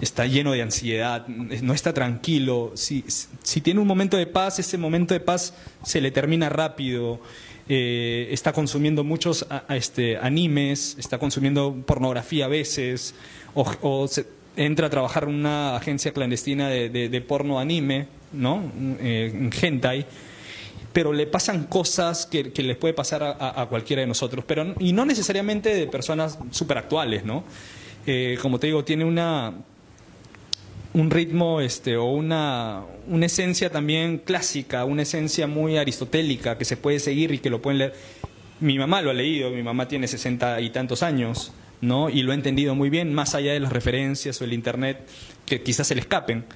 está 0.00 0.26
lleno 0.26 0.52
de 0.52 0.62
ansiedad, 0.62 1.26
no 1.26 1.72
está 1.72 1.94
tranquilo. 1.94 2.72
Si, 2.74 3.04
si, 3.42 3.60
tiene 3.60 3.80
un 3.80 3.86
momento 3.86 4.16
de 4.16 4.26
paz, 4.26 4.58
ese 4.58 4.78
momento 4.78 5.14
de 5.14 5.20
paz 5.20 5.54
se 5.84 6.00
le 6.00 6.10
termina 6.10 6.48
rápido. 6.48 7.20
Eh, 7.68 8.28
está 8.30 8.52
consumiendo 8.52 9.02
muchos 9.02 9.46
este, 9.68 10.16
animes, 10.16 10.96
está 10.98 11.18
consumiendo 11.18 11.74
pornografía 11.86 12.44
a 12.44 12.48
veces, 12.48 13.14
o, 13.54 14.08
entra 14.56 14.86
a 14.86 14.90
trabajar 14.90 15.24
en 15.24 15.34
una 15.34 15.76
agencia 15.76 16.12
clandestina 16.12 16.68
de, 16.68 17.24
porno 17.26 17.58
anime, 17.58 18.06
¿no? 18.32 18.62
Eh, 19.00 19.32
en 19.34 19.50
hentai 19.52 20.06
pero 20.96 21.12
le 21.12 21.26
pasan 21.26 21.64
cosas 21.64 22.24
que, 22.24 22.54
que 22.54 22.62
les 22.62 22.78
puede 22.78 22.94
pasar 22.94 23.22
a, 23.22 23.66
cualquiera 23.68 24.00
de 24.00 24.06
nosotros, 24.06 24.42
pero 24.48 24.74
y 24.78 24.94
no 24.94 25.04
necesariamente 25.04 25.74
de 25.74 25.86
personas 25.88 26.38
súper 26.50 26.78
actuales, 26.78 27.22
¿no? 27.22 27.44
Eh, 28.06 28.38
como 28.40 28.58
te 28.58 28.68
digo, 28.68 28.82
tiene 28.82 29.04
una 29.04 29.52
un 30.96 31.10
ritmo 31.10 31.60
este, 31.60 31.98
o 31.98 32.06
una, 32.06 32.82
una 33.06 33.26
esencia 33.26 33.68
también 33.68 34.16
clásica, 34.16 34.86
una 34.86 35.02
esencia 35.02 35.46
muy 35.46 35.76
aristotélica 35.76 36.56
que 36.56 36.64
se 36.64 36.78
puede 36.78 37.00
seguir 37.00 37.32
y 37.32 37.38
que 37.38 37.50
lo 37.50 37.60
pueden 37.60 37.78
leer. 37.78 37.94
Mi 38.60 38.78
mamá 38.78 39.02
lo 39.02 39.10
ha 39.10 39.12
leído, 39.12 39.50
mi 39.50 39.62
mamá 39.62 39.88
tiene 39.88 40.08
sesenta 40.08 40.58
y 40.62 40.70
tantos 40.70 41.02
años, 41.02 41.52
¿no? 41.82 42.08
Y 42.08 42.22
lo 42.22 42.32
ha 42.32 42.34
entendido 42.34 42.74
muy 42.74 42.88
bien, 42.88 43.12
más 43.12 43.34
allá 43.34 43.52
de 43.52 43.60
las 43.60 43.74
referencias 43.74 44.40
o 44.40 44.44
el 44.44 44.54
internet 44.54 45.06
que 45.44 45.62
quizás 45.62 45.86
se 45.86 45.94
le 45.94 46.00
escapen. 46.00 46.46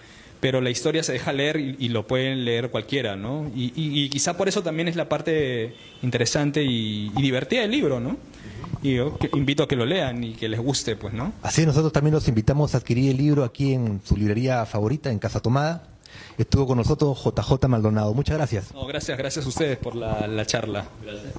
Pero 0.41 0.61
la 0.61 0.71
historia 0.71 1.03
se 1.03 1.13
deja 1.13 1.33
leer 1.33 1.59
y, 1.59 1.89
lo 1.91 2.07
pueden 2.07 2.45
leer 2.45 2.71
cualquiera, 2.71 3.15
¿no? 3.15 3.51
Y, 3.55 3.73
y, 3.77 4.09
quizá 4.09 4.37
por 4.37 4.49
eso 4.49 4.63
también 4.63 4.89
es 4.89 4.97
la 4.97 5.09
parte 5.09 5.75
interesante 6.03 6.63
y, 6.63 7.11
divertida 7.11 7.63
del 7.63 7.71
libro, 7.71 8.01
¿no? 8.01 8.17
y 8.83 8.95
yo 8.95 9.19
invito 9.35 9.65
a 9.65 9.69
que 9.69 9.77
lo 9.77 9.85
lean 9.85 10.25
y 10.25 10.33
que 10.33 10.49
les 10.49 10.59
guste, 10.59 10.97
pues, 10.97 11.13
¿no? 11.13 11.35
Así 11.43 11.67
nosotros 11.67 11.93
también 11.93 12.15
los 12.15 12.27
invitamos 12.29 12.75
a 12.75 12.79
adquirir 12.79 13.11
el 13.11 13.19
libro 13.19 13.45
aquí 13.45 13.75
en 13.75 14.01
su 14.03 14.17
librería 14.17 14.65
favorita, 14.65 15.11
en 15.11 15.19
Casa 15.19 15.41
Tomada. 15.41 15.83
Estuvo 16.39 16.67
con 16.67 16.79
nosotros 16.79 17.23
JJ 17.23 17.69
Maldonado. 17.69 18.15
Muchas 18.15 18.39
gracias. 18.39 18.73
No, 18.73 18.87
gracias, 18.87 19.19
gracias 19.19 19.45
a 19.45 19.49
ustedes 19.49 19.77
por 19.77 19.95
la, 19.95 20.27
la 20.27 20.47
charla. 20.47 20.87
Gracias. 21.05 21.35